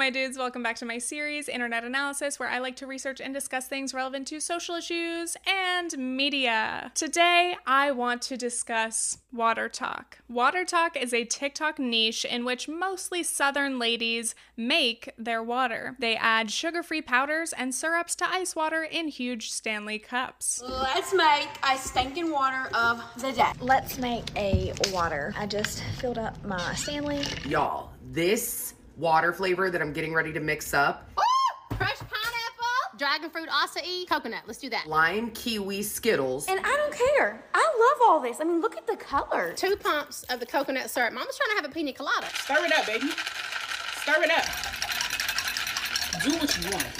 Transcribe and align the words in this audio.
my 0.00 0.08
dudes. 0.08 0.38
Welcome 0.38 0.62
back 0.62 0.76
to 0.76 0.86
my 0.86 0.96
series, 0.96 1.46
Internet 1.46 1.84
Analysis, 1.84 2.38
where 2.38 2.48
I 2.48 2.58
like 2.58 2.74
to 2.76 2.86
research 2.86 3.20
and 3.20 3.34
discuss 3.34 3.66
things 3.66 3.92
relevant 3.92 4.26
to 4.28 4.40
social 4.40 4.76
issues 4.76 5.36
and 5.46 6.16
media. 6.16 6.90
Today, 6.94 7.54
I 7.66 7.90
want 7.90 8.22
to 8.22 8.38
discuss 8.38 9.18
WaterTok. 9.36 10.04
Water 10.26 10.64
Talk 10.64 10.96
is 10.96 11.12
a 11.12 11.26
TikTok 11.26 11.78
niche 11.78 12.24
in 12.24 12.46
which 12.46 12.66
mostly 12.66 13.22
Southern 13.22 13.78
ladies 13.78 14.34
make 14.56 15.10
their 15.18 15.42
water. 15.42 15.96
They 15.98 16.16
add 16.16 16.50
sugar 16.50 16.82
free 16.82 17.02
powders 17.02 17.52
and 17.52 17.74
syrups 17.74 18.14
to 18.16 18.26
ice 18.26 18.56
water 18.56 18.82
in 18.82 19.08
huge 19.08 19.50
Stanley 19.50 19.98
cups. 19.98 20.62
Let's 20.66 21.12
make 21.12 21.48
a 21.62 21.76
stinking 21.76 22.30
water 22.30 22.74
of 22.74 23.02
the 23.18 23.32
day. 23.32 23.52
Let's 23.60 23.98
make 23.98 24.24
a 24.34 24.72
water. 24.94 25.34
I 25.36 25.44
just 25.44 25.84
filled 25.98 26.16
up 26.16 26.42
my 26.42 26.74
Stanley. 26.74 27.22
Y'all, 27.44 27.90
this 28.12 28.72
water 29.00 29.32
flavor 29.32 29.70
that 29.70 29.80
I'm 29.80 29.92
getting 29.92 30.12
ready 30.12 30.32
to 30.32 30.40
mix 30.40 30.74
up 30.74 31.08
Ooh, 31.18 31.74
crushed 31.76 32.00
pineapple, 32.00 32.98
dragon 32.98 33.30
fruit 33.30 33.48
acai, 33.48 34.06
coconut. 34.06 34.42
Let's 34.46 34.58
do 34.58 34.68
that. 34.70 34.86
lime, 34.86 35.30
kiwi, 35.30 35.82
Skittles. 35.82 36.46
And 36.48 36.60
I 36.60 36.76
don't 36.76 36.92
care. 36.92 37.42
I 37.54 37.58
love 37.80 38.08
all 38.10 38.20
this. 38.20 38.40
I 38.40 38.44
mean, 38.44 38.60
look 38.60 38.76
at 38.76 38.86
the 38.86 38.96
color. 38.96 39.54
Two 39.56 39.76
pumps 39.76 40.24
of 40.24 40.38
the 40.40 40.46
coconut 40.46 40.90
syrup. 40.90 41.12
Mama's 41.14 41.36
trying 41.38 41.56
to 41.56 41.62
have 41.62 41.70
a 41.70 41.74
pina 41.74 41.92
colada. 41.94 42.26
Stir 42.34 42.64
it 42.66 42.72
up, 42.78 42.86
baby. 42.86 43.08
Stir 44.02 44.22
it 44.22 44.30
up. 44.30 44.44
Do 46.22 46.36
what 46.36 46.58
you 46.62 46.70
want. 46.70 46.99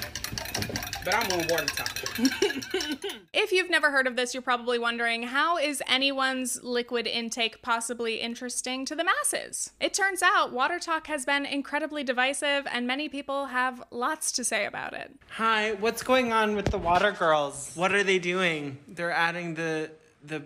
But 1.04 1.14
I'm 1.14 1.32
on 1.32 1.46
WaterTok. 1.46 3.16
If 3.32 3.52
you've 3.52 3.70
never 3.70 3.90
heard 3.90 4.06
of 4.08 4.16
this, 4.16 4.34
you're 4.34 4.42
probably 4.42 4.78
wondering 4.78 5.22
how 5.22 5.56
is 5.56 5.82
anyone's 5.86 6.62
liquid 6.62 7.06
intake 7.06 7.62
possibly 7.62 8.16
interesting 8.20 8.84
to 8.86 8.96
the 8.96 9.04
masses? 9.04 9.70
It 9.80 9.94
turns 9.94 10.20
out 10.22 10.52
WaterTok 10.52 11.06
has 11.06 11.24
been 11.24 11.46
incredibly 11.46 12.02
divisive, 12.02 12.66
and 12.70 12.86
many 12.86 13.08
people 13.08 13.46
have 13.46 13.82
lots 13.90 14.32
to 14.32 14.44
say 14.44 14.66
about 14.66 14.94
it. 14.94 15.12
Hi, 15.36 15.72
what's 15.74 16.02
going 16.02 16.32
on 16.32 16.56
with 16.56 16.66
the 16.66 16.78
water 16.78 17.12
girls? 17.12 17.70
What 17.76 17.94
are 17.94 18.02
they 18.02 18.18
doing? 18.18 18.78
They're 18.88 19.12
adding 19.12 19.54
the 19.54 19.90
the 20.24 20.42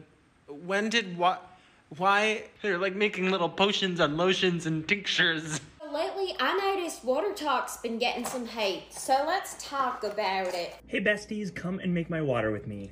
when 0.46 0.90
did 0.90 1.16
what 1.16 1.56
why 1.96 2.44
they're 2.62 2.78
like 2.78 2.94
making 2.94 3.30
little 3.30 3.48
potions 3.48 3.98
and 3.98 4.16
lotions 4.16 4.66
and 4.66 4.86
tinctures. 4.86 5.60
Lately, 5.94 6.34
I 6.40 6.56
noticed 6.74 7.06
WaterTok's 7.06 7.76
been 7.76 7.98
getting 7.98 8.24
some 8.24 8.46
hate, 8.46 8.92
so 8.92 9.22
let's 9.28 9.54
talk 9.64 10.02
about 10.02 10.52
it. 10.52 10.74
Hey 10.88 11.00
besties, 11.00 11.54
come 11.54 11.78
and 11.78 11.94
make 11.94 12.10
my 12.10 12.20
water 12.20 12.50
with 12.50 12.66
me. 12.66 12.90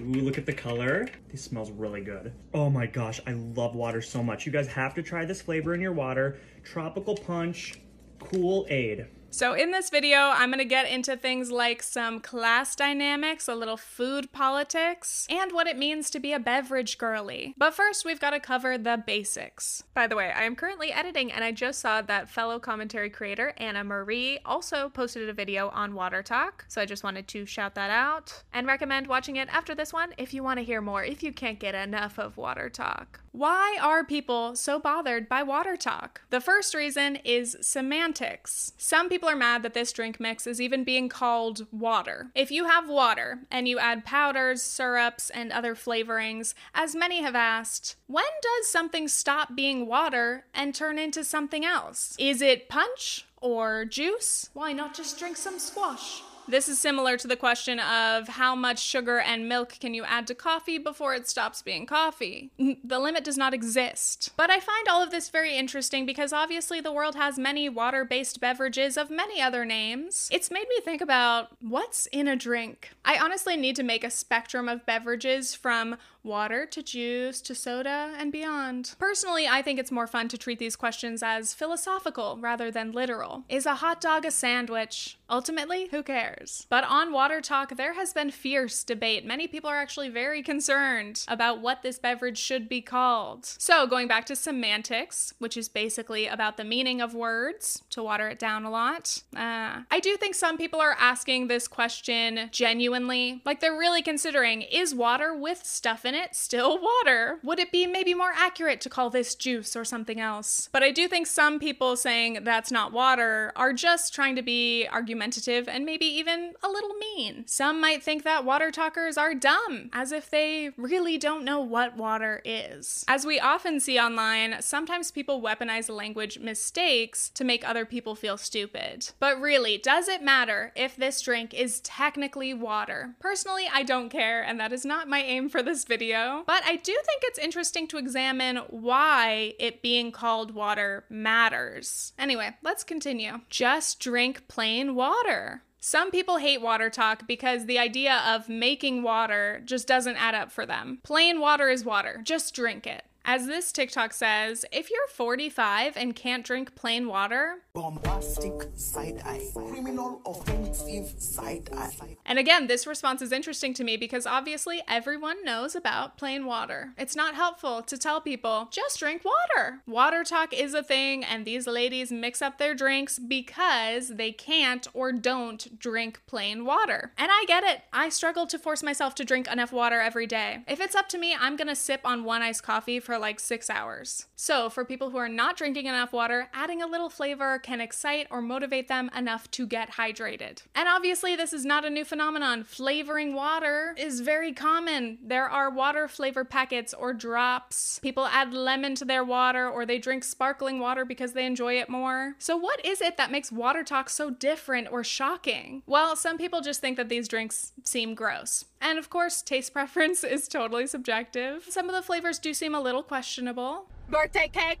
Ooh, 0.00 0.22
look 0.22 0.38
at 0.38 0.44
the 0.44 0.52
color. 0.52 1.06
This 1.30 1.44
smells 1.44 1.70
really 1.70 2.00
good. 2.00 2.32
Oh 2.52 2.68
my 2.68 2.86
gosh, 2.86 3.20
I 3.28 3.30
love 3.30 3.76
water 3.76 4.02
so 4.02 4.24
much. 4.24 4.44
You 4.44 4.50
guys 4.50 4.66
have 4.66 4.92
to 4.96 5.04
try 5.04 5.24
this 5.24 5.40
flavor 5.40 5.72
in 5.72 5.80
your 5.80 5.92
water. 5.92 6.40
Tropical 6.64 7.14
Punch 7.14 7.74
Kool-Aid. 8.18 9.06
So, 9.34 9.54
in 9.54 9.70
this 9.70 9.88
video, 9.88 10.18
I'm 10.18 10.50
gonna 10.50 10.66
get 10.66 10.86
into 10.86 11.16
things 11.16 11.50
like 11.50 11.82
some 11.82 12.20
class 12.20 12.76
dynamics, 12.76 13.48
a 13.48 13.54
little 13.54 13.78
food 13.78 14.30
politics, 14.30 15.26
and 15.30 15.52
what 15.52 15.66
it 15.66 15.78
means 15.78 16.10
to 16.10 16.20
be 16.20 16.34
a 16.34 16.38
beverage 16.38 16.98
girly. 16.98 17.54
But 17.56 17.72
first, 17.72 18.04
we've 18.04 18.20
gotta 18.20 18.38
cover 18.38 18.76
the 18.76 19.02
basics. 19.06 19.84
By 19.94 20.06
the 20.06 20.16
way, 20.16 20.30
I 20.30 20.42
am 20.44 20.54
currently 20.54 20.92
editing, 20.92 21.32
and 21.32 21.42
I 21.42 21.50
just 21.50 21.80
saw 21.80 22.02
that 22.02 22.28
fellow 22.28 22.58
commentary 22.58 23.08
creator 23.08 23.54
Anna 23.56 23.82
Marie 23.84 24.38
also 24.44 24.90
posted 24.90 25.26
a 25.30 25.32
video 25.32 25.70
on 25.70 25.94
WaterTok. 25.94 26.64
So, 26.68 26.82
I 26.82 26.84
just 26.84 27.02
wanted 27.02 27.26
to 27.28 27.46
shout 27.46 27.74
that 27.74 27.90
out 27.90 28.42
and 28.52 28.66
recommend 28.66 29.06
watching 29.06 29.36
it 29.36 29.48
after 29.50 29.74
this 29.74 29.94
one 29.94 30.12
if 30.18 30.34
you 30.34 30.42
wanna 30.42 30.60
hear 30.60 30.82
more, 30.82 31.02
if 31.02 31.22
you 31.22 31.32
can't 31.32 31.58
get 31.58 31.74
enough 31.74 32.18
of 32.18 32.36
WaterTok. 32.36 33.21
Why 33.32 33.78
are 33.80 34.04
people 34.04 34.54
so 34.56 34.78
bothered 34.78 35.26
by 35.26 35.42
WaterTok? 35.42 36.18
The 36.28 36.40
first 36.40 36.74
reason 36.74 37.16
is 37.16 37.56
semantics. 37.62 38.74
Some 38.76 39.08
people 39.08 39.26
are 39.26 39.36
mad 39.36 39.62
that 39.62 39.72
this 39.72 39.90
drink 39.90 40.20
mix 40.20 40.46
is 40.46 40.60
even 40.60 40.84
being 40.84 41.08
called 41.08 41.66
water. 41.72 42.30
If 42.34 42.50
you 42.50 42.66
have 42.66 42.90
water 42.90 43.40
and 43.50 43.66
you 43.66 43.78
add 43.78 44.04
powders, 44.04 44.60
syrups, 44.62 45.30
and 45.30 45.50
other 45.50 45.74
flavorings, 45.74 46.52
as 46.74 46.94
many 46.94 47.22
have 47.22 47.34
asked, 47.34 47.96
when 48.06 48.24
does 48.42 48.70
something 48.70 49.08
stop 49.08 49.56
being 49.56 49.86
water 49.86 50.44
and 50.52 50.74
turn 50.74 50.98
into 50.98 51.24
something 51.24 51.64
else? 51.64 52.14
Is 52.18 52.42
it 52.42 52.68
punch 52.68 53.24
or 53.40 53.86
juice? 53.86 54.50
Why 54.52 54.74
not 54.74 54.94
just 54.94 55.18
drink 55.18 55.38
some 55.38 55.58
squash? 55.58 56.20
This 56.52 56.68
is 56.68 56.78
similar 56.78 57.16
to 57.16 57.26
the 57.26 57.34
question 57.34 57.80
of 57.80 58.28
how 58.28 58.54
much 58.54 58.78
sugar 58.78 59.18
and 59.18 59.48
milk 59.48 59.78
can 59.80 59.94
you 59.94 60.04
add 60.04 60.26
to 60.26 60.34
coffee 60.34 60.76
before 60.76 61.14
it 61.14 61.26
stops 61.26 61.62
being 61.62 61.86
coffee? 61.86 62.50
The 62.84 62.98
limit 62.98 63.24
does 63.24 63.38
not 63.38 63.54
exist. 63.54 64.28
But 64.36 64.50
I 64.50 64.60
find 64.60 64.86
all 64.86 65.02
of 65.02 65.10
this 65.10 65.30
very 65.30 65.56
interesting 65.56 66.04
because 66.04 66.30
obviously 66.30 66.78
the 66.78 66.92
world 66.92 67.14
has 67.14 67.38
many 67.38 67.70
water 67.70 68.04
based 68.04 68.38
beverages 68.38 68.98
of 68.98 69.08
many 69.08 69.40
other 69.40 69.64
names. 69.64 70.28
It's 70.30 70.50
made 70.50 70.68
me 70.68 70.78
think 70.84 71.00
about 71.00 71.56
what's 71.62 72.04
in 72.12 72.28
a 72.28 72.36
drink. 72.36 72.90
I 73.02 73.16
honestly 73.16 73.56
need 73.56 73.76
to 73.76 73.82
make 73.82 74.04
a 74.04 74.10
spectrum 74.10 74.68
of 74.68 74.84
beverages 74.84 75.54
from 75.54 75.96
water 76.24 76.66
to 76.66 76.82
juice 76.82 77.40
to 77.40 77.54
soda 77.54 78.14
and 78.18 78.30
beyond. 78.30 78.94
Personally, 78.98 79.48
I 79.48 79.62
think 79.62 79.78
it's 79.78 79.90
more 79.90 80.06
fun 80.06 80.28
to 80.28 80.38
treat 80.38 80.58
these 80.58 80.76
questions 80.76 81.22
as 81.22 81.54
philosophical 81.54 82.38
rather 82.40 82.70
than 82.70 82.92
literal. 82.92 83.44
Is 83.48 83.66
a 83.66 83.76
hot 83.76 84.00
dog 84.00 84.24
a 84.24 84.30
sandwich? 84.30 85.18
Ultimately, 85.28 85.88
who 85.90 86.02
cares? 86.02 86.41
But 86.68 86.84
on 86.84 87.12
WaterTok, 87.12 87.76
there 87.76 87.94
has 87.94 88.12
been 88.12 88.30
fierce 88.30 88.84
debate. 88.84 89.24
Many 89.24 89.46
people 89.48 89.70
are 89.70 89.78
actually 89.78 90.08
very 90.08 90.42
concerned 90.42 91.24
about 91.28 91.60
what 91.60 91.82
this 91.82 91.98
beverage 91.98 92.38
should 92.38 92.68
be 92.68 92.80
called. 92.80 93.44
So, 93.44 93.86
going 93.86 94.08
back 94.08 94.26
to 94.26 94.36
semantics, 94.36 95.34
which 95.38 95.56
is 95.56 95.68
basically 95.68 96.26
about 96.26 96.56
the 96.56 96.64
meaning 96.64 97.00
of 97.00 97.14
words, 97.14 97.82
to 97.90 98.02
water 98.02 98.28
it 98.28 98.38
down 98.38 98.64
a 98.64 98.70
lot, 98.70 99.22
uh, 99.36 99.82
I 99.90 100.00
do 100.00 100.16
think 100.16 100.34
some 100.34 100.56
people 100.58 100.80
are 100.80 100.96
asking 100.98 101.48
this 101.48 101.68
question 101.68 102.48
genuinely. 102.50 103.42
Like, 103.44 103.60
they're 103.60 103.76
really 103.76 104.02
considering 104.02 104.62
is 104.62 104.94
water 104.94 105.34
with 105.34 105.64
stuff 105.64 106.04
in 106.04 106.14
it 106.14 106.34
still 106.34 106.78
water? 106.78 107.38
Would 107.42 107.58
it 107.58 107.72
be 107.72 107.86
maybe 107.86 108.14
more 108.14 108.32
accurate 108.34 108.80
to 108.82 108.90
call 108.90 109.10
this 109.10 109.34
juice 109.34 109.76
or 109.76 109.84
something 109.84 110.20
else? 110.20 110.68
But 110.72 110.82
I 110.82 110.90
do 110.90 111.08
think 111.08 111.26
some 111.26 111.58
people 111.58 111.96
saying 111.96 112.40
that's 112.42 112.70
not 112.70 112.92
water 112.92 113.52
are 113.56 113.72
just 113.72 114.14
trying 114.14 114.36
to 114.36 114.42
be 114.42 114.86
argumentative 114.88 115.68
and 115.68 115.84
maybe 115.84 116.06
even 116.06 116.21
a 116.28 116.68
little 116.68 116.94
mean. 116.94 117.44
Some 117.46 117.80
might 117.80 118.02
think 118.02 118.24
that 118.24 118.44
WaterTokers 118.44 119.18
are 119.18 119.34
dumb, 119.34 119.90
as 119.92 120.12
if 120.12 120.30
they 120.30 120.70
really 120.76 121.18
don't 121.18 121.44
know 121.44 121.60
what 121.60 121.96
water 121.96 122.40
is. 122.44 123.04
As 123.08 123.26
we 123.26 123.40
often 123.40 123.80
see 123.80 123.98
online, 123.98 124.56
sometimes 124.60 125.10
people 125.10 125.42
weaponize 125.42 125.88
language 125.88 126.38
mistakes 126.38 127.30
to 127.30 127.44
make 127.44 127.68
other 127.68 127.84
people 127.84 128.14
feel 128.14 128.36
stupid. 128.36 129.10
But 129.18 129.40
really, 129.40 129.78
does 129.78 130.08
it 130.08 130.22
matter 130.22 130.72
if 130.74 130.96
this 130.96 131.20
drink 131.20 131.54
is 131.54 131.80
technically 131.80 132.54
water? 132.54 133.14
Personally, 133.20 133.66
I 133.72 133.82
don't 133.82 134.10
care, 134.10 134.42
and 134.42 134.58
that 134.60 134.72
is 134.72 134.84
not 134.84 135.08
my 135.08 135.22
aim 135.22 135.48
for 135.48 135.62
this 135.62 135.84
video. 135.84 136.42
But 136.46 136.62
I 136.64 136.76
do 136.76 136.92
think 136.92 137.22
it's 137.22 137.38
interesting 137.38 137.86
to 137.88 137.98
examine 137.98 138.56
why 138.68 139.54
it 139.58 139.82
being 139.82 140.12
called 140.12 140.54
water 140.54 141.04
matters. 141.08 142.12
Anyway, 142.18 142.56
let's 142.62 142.84
continue. 142.84 143.40
Just 143.48 144.00
drink 144.00 144.48
plain 144.48 144.94
water. 144.94 145.62
Some 145.84 146.12
people 146.12 146.36
hate 146.36 146.60
WaterTok 146.60 147.26
because 147.26 147.66
the 147.66 147.80
idea 147.80 148.22
of 148.24 148.48
making 148.48 149.02
water 149.02 149.60
just 149.64 149.88
doesn't 149.88 150.14
add 150.14 150.32
up 150.32 150.52
for 150.52 150.64
them. 150.64 151.00
Plain 151.02 151.40
water 151.40 151.68
is 151.68 151.84
water, 151.84 152.20
just 152.22 152.54
drink 152.54 152.86
it. 152.86 153.04
As 153.24 153.46
this 153.46 153.70
TikTok 153.70 154.12
says, 154.12 154.64
if 154.72 154.90
you're 154.90 155.06
45 155.06 155.96
and 155.96 156.14
can't 156.14 156.44
drink 156.44 156.74
plain 156.74 157.06
water, 157.06 157.58
bombastic 157.72 158.52
side 158.74 159.22
eye, 159.24 159.40
criminal 159.54 160.20
offensive 160.26 161.14
side 161.18 161.68
eye. 161.72 162.16
And 162.26 162.40
again, 162.40 162.66
this 162.66 162.84
response 162.84 163.22
is 163.22 163.30
interesting 163.30 163.74
to 163.74 163.84
me 163.84 163.96
because 163.96 164.26
obviously 164.26 164.82
everyone 164.88 165.44
knows 165.44 165.76
about 165.76 166.18
plain 166.18 166.46
water. 166.46 166.94
It's 166.98 167.14
not 167.14 167.36
helpful 167.36 167.82
to 167.82 167.96
tell 167.96 168.20
people, 168.20 168.68
just 168.72 168.98
drink 168.98 169.22
water. 169.24 169.82
WaterTok 169.88 170.52
is 170.52 170.74
a 170.74 170.82
thing, 170.82 171.24
and 171.24 171.44
these 171.44 171.68
ladies 171.68 172.10
mix 172.10 172.42
up 172.42 172.58
their 172.58 172.74
drinks 172.74 173.20
because 173.20 174.08
they 174.08 174.32
can't 174.32 174.88
or 174.94 175.12
don't 175.12 175.78
drink 175.78 176.20
plain 176.26 176.64
water. 176.64 177.12
And 177.16 177.30
I 177.30 177.44
get 177.46 177.62
it. 177.62 177.82
I 177.92 178.08
struggle 178.08 178.48
to 178.48 178.58
force 178.58 178.82
myself 178.82 179.14
to 179.14 179.24
drink 179.24 179.46
enough 179.46 179.72
water 179.72 180.00
every 180.00 180.26
day. 180.26 180.64
If 180.66 180.80
it's 180.80 180.96
up 180.96 181.08
to 181.10 181.18
me, 181.18 181.36
I'm 181.38 181.56
gonna 181.56 181.76
sip 181.76 182.00
on 182.04 182.24
one 182.24 182.42
iced 182.42 182.64
coffee 182.64 182.98
for 182.98 183.11
like 183.18 183.40
six 183.40 183.70
hours. 183.70 184.26
So, 184.36 184.68
for 184.68 184.84
people 184.84 185.10
who 185.10 185.18
are 185.18 185.28
not 185.28 185.56
drinking 185.56 185.86
enough 185.86 186.12
water, 186.12 186.48
adding 186.52 186.82
a 186.82 186.86
little 186.86 187.08
flavor 187.08 187.58
can 187.58 187.80
excite 187.80 188.26
or 188.30 188.42
motivate 188.42 188.88
them 188.88 189.10
enough 189.16 189.50
to 189.52 189.66
get 189.66 189.92
hydrated. 189.92 190.62
And 190.74 190.88
obviously, 190.88 191.36
this 191.36 191.52
is 191.52 191.64
not 191.64 191.84
a 191.84 191.90
new 191.90 192.04
phenomenon. 192.04 192.64
Flavoring 192.64 193.34
water 193.34 193.94
is 193.96 194.20
very 194.20 194.52
common. 194.52 195.18
There 195.22 195.48
are 195.48 195.70
water 195.70 196.08
flavor 196.08 196.44
packets 196.44 196.92
or 196.92 197.12
drops. 197.14 197.98
People 198.00 198.26
add 198.26 198.52
lemon 198.52 198.94
to 198.96 199.04
their 199.04 199.24
water 199.24 199.68
or 199.68 199.86
they 199.86 199.98
drink 199.98 200.24
sparkling 200.24 200.80
water 200.80 201.04
because 201.04 201.32
they 201.32 201.46
enjoy 201.46 201.78
it 201.78 201.88
more. 201.88 202.34
So, 202.38 202.56
what 202.56 202.84
is 202.84 203.00
it 203.00 203.16
that 203.16 203.30
makes 203.30 203.50
WaterTok 203.50 204.08
so 204.08 204.30
different 204.30 204.88
or 204.90 205.04
shocking? 205.04 205.82
Well, 205.86 206.16
some 206.16 206.38
people 206.38 206.60
just 206.60 206.80
think 206.80 206.96
that 206.96 207.08
these 207.08 207.28
drinks 207.28 207.72
seem 207.84 208.14
gross. 208.14 208.64
And 208.82 208.98
of 208.98 209.08
course, 209.08 209.40
taste 209.40 209.72
preference 209.72 210.24
is 210.36 210.48
totally 210.48 210.86
subjective. 210.86 211.64
Some 211.70 211.88
of 211.88 211.94
the 211.94 212.02
flavors 212.02 212.38
do 212.38 212.52
seem 212.52 212.74
a 212.74 212.80
little 212.80 213.02
questionable. 213.02 213.86
Birthday 214.10 214.48
cake. 214.52 214.80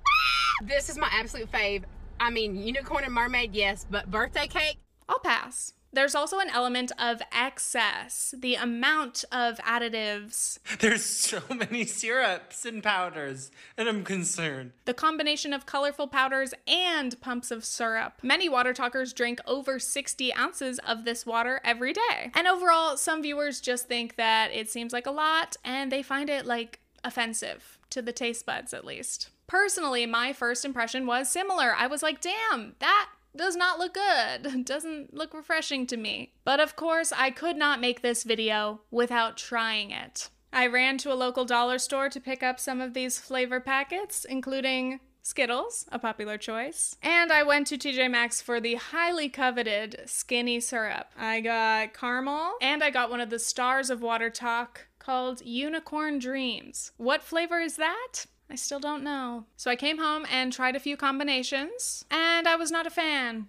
This 0.64 0.90
is 0.90 0.98
my 0.98 1.08
absolute 1.12 1.50
fave. 1.50 1.84
I 2.20 2.30
mean, 2.30 2.56
unicorn 2.56 3.04
and 3.04 3.14
mermaid, 3.14 3.54
yes, 3.54 3.86
but 3.90 4.10
birthday 4.10 4.46
cake? 4.48 4.78
I'll 5.08 5.18
pass. 5.20 5.72
There's 5.94 6.14
also 6.14 6.38
an 6.38 6.48
element 6.48 6.90
of 6.98 7.20
excess, 7.32 8.34
the 8.38 8.54
amount 8.54 9.26
of 9.30 9.58
additives, 9.58 10.58
There's 10.78 11.04
so 11.04 11.42
many 11.50 11.84
syrups 11.84 12.64
and 12.64 12.82
powders, 12.82 13.50
and 13.76 13.90
I'm 13.90 14.02
concerned. 14.02 14.72
the 14.86 14.94
combination 14.94 15.52
of 15.52 15.66
colorful 15.66 16.08
powders 16.08 16.54
and 16.66 17.20
pumps 17.20 17.50
of 17.50 17.62
syrup. 17.62 18.14
Many 18.22 18.48
WaterTokers 18.48 19.14
drink 19.14 19.38
over 19.46 19.78
60 19.78 20.32
ounces 20.34 20.78
of 20.78 21.04
this 21.04 21.26
water 21.26 21.60
every 21.62 21.92
day. 21.92 22.30
And 22.34 22.46
overall, 22.48 22.96
some 22.96 23.20
viewers 23.22 23.60
just 23.60 23.86
think 23.86 24.16
that 24.16 24.50
it 24.50 24.70
seems 24.70 24.94
like 24.94 25.06
a 25.06 25.10
lot 25.10 25.56
and 25.62 25.92
they 25.92 26.02
find 26.02 26.30
it 26.30 26.46
like 26.46 26.80
offensive 27.04 27.78
to 27.90 28.00
the 28.00 28.12
taste 28.12 28.46
buds 28.46 28.72
at 28.72 28.86
least. 28.86 29.28
Personally, 29.46 30.06
my 30.06 30.32
first 30.32 30.64
impression 30.64 31.04
was 31.04 31.28
similar. 31.28 31.74
I 31.76 31.86
was 31.86 32.02
like, 32.02 32.22
damn, 32.22 32.76
that 32.78 33.10
does 33.36 33.56
not 33.56 33.78
look 33.78 33.94
good. 33.94 34.64
Doesn't 34.64 35.14
look 35.14 35.34
refreshing 35.34 35.86
to 35.88 35.96
me. 35.96 36.32
But 36.44 36.60
of 36.60 36.76
course, 36.76 37.12
I 37.16 37.30
could 37.30 37.56
not 37.56 37.80
make 37.80 38.02
this 38.02 38.24
video 38.24 38.80
without 38.90 39.36
trying 39.36 39.90
it. 39.90 40.28
I 40.52 40.66
ran 40.66 40.98
to 40.98 41.12
a 41.12 41.14
local 41.14 41.44
dollar 41.44 41.78
store 41.78 42.10
to 42.10 42.20
pick 42.20 42.42
up 42.42 42.60
some 42.60 42.80
of 42.80 42.92
these 42.92 43.18
flavor 43.18 43.58
packets, 43.58 44.26
including 44.26 45.00
Skittles, 45.22 45.86
a 45.92 45.98
popular 45.98 46.36
choice. 46.36 46.96
And 47.00 47.32
I 47.32 47.44
went 47.44 47.68
to 47.68 47.78
TJ 47.78 48.10
Maxx 48.10 48.42
for 48.42 48.60
the 48.60 48.74
highly 48.74 49.28
coveted 49.28 50.02
skinny 50.06 50.58
syrup. 50.58 51.12
I 51.16 51.40
got 51.40 51.94
caramel, 51.94 52.54
and 52.60 52.82
I 52.82 52.90
got 52.90 53.08
one 53.08 53.20
of 53.20 53.30
the 53.30 53.38
stars 53.38 53.88
of 53.88 54.00
WaterTok 54.00 54.68
called 54.98 55.40
Unicorn 55.44 56.18
Dreams. 56.18 56.92
What 56.96 57.22
flavor 57.22 57.60
is 57.60 57.76
that? 57.76 58.26
I 58.52 58.54
still 58.54 58.80
don't 58.80 59.02
know. 59.02 59.46
So 59.56 59.70
I 59.70 59.76
came 59.76 59.96
home 59.96 60.26
and 60.30 60.52
tried 60.52 60.76
a 60.76 60.80
few 60.80 60.94
combinations, 60.94 62.04
and 62.10 62.46
I 62.46 62.54
was 62.54 62.70
not 62.70 62.86
a 62.86 62.90
fan. 62.90 63.46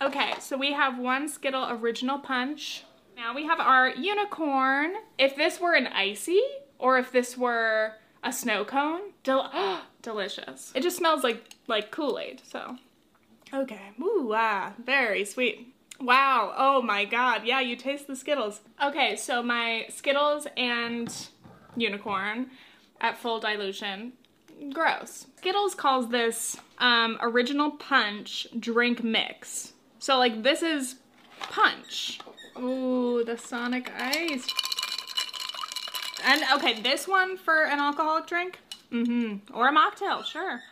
Okay, 0.00 0.32
so 0.40 0.56
we 0.56 0.72
have 0.72 0.98
one 0.98 1.28
Skittle 1.28 1.68
Original 1.68 2.18
Punch. 2.18 2.84
Now 3.16 3.34
we 3.34 3.44
have 3.44 3.60
our 3.60 3.90
unicorn. 3.90 4.94
If 5.18 5.36
this 5.36 5.60
were 5.60 5.74
an 5.74 5.88
icy, 5.88 6.40
or 6.78 6.96
if 6.96 7.12
this 7.12 7.36
were 7.36 7.96
a 8.22 8.32
snow 8.32 8.64
cone, 8.64 9.12
del- 9.24 9.52
delicious. 10.02 10.72
It 10.74 10.82
just 10.82 10.96
smells 10.96 11.22
like 11.22 11.56
like 11.66 11.90
Kool-Aid, 11.90 12.40
so. 12.44 12.78
Okay, 13.52 13.90
ooh, 14.00 14.32
ah, 14.34 14.72
very 14.82 15.26
sweet. 15.26 15.74
Wow, 16.00 16.54
oh 16.56 16.80
my 16.80 17.04
god, 17.04 17.42
yeah, 17.44 17.60
you 17.60 17.76
taste 17.76 18.06
the 18.06 18.16
Skittles. 18.16 18.62
Okay, 18.82 19.16
so 19.16 19.42
my 19.42 19.84
Skittles 19.90 20.46
and 20.56 21.14
unicorn 21.76 22.50
at 23.04 23.18
full 23.18 23.38
dilution. 23.38 24.14
Gross. 24.72 25.26
Skittles 25.36 25.74
calls 25.74 26.08
this 26.08 26.56
um, 26.78 27.18
original 27.20 27.72
punch 27.72 28.46
drink 28.58 29.04
mix. 29.04 29.74
So, 29.98 30.16
like, 30.16 30.42
this 30.42 30.62
is 30.62 30.96
punch. 31.38 32.18
Ooh, 32.58 33.22
the 33.24 33.36
Sonic 33.36 33.92
Ice. 33.94 34.46
And 36.24 36.42
okay, 36.54 36.80
this 36.80 37.06
one 37.06 37.36
for 37.36 37.64
an 37.64 37.78
alcoholic 37.78 38.26
drink? 38.26 38.58
Mm-hmm. 38.90 39.54
Or 39.54 39.68
a 39.68 39.72
mocktail, 39.72 40.24
sure. 40.24 40.62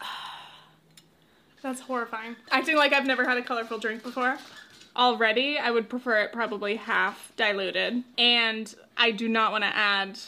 That's 1.62 1.80
horrifying. 1.80 2.36
Acting 2.52 2.76
like 2.76 2.92
I've 2.92 3.06
never 3.06 3.24
had 3.24 3.38
a 3.38 3.42
colorful 3.42 3.78
drink 3.78 4.04
before. 4.04 4.38
Already, 4.94 5.58
I 5.58 5.72
would 5.72 5.88
prefer 5.88 6.18
it 6.18 6.32
probably 6.32 6.76
half 6.76 7.32
diluted. 7.36 8.04
And 8.18 8.72
I 8.96 9.10
do 9.10 9.28
not 9.28 9.50
want 9.50 9.64
to 9.64 9.74
add 9.74 10.20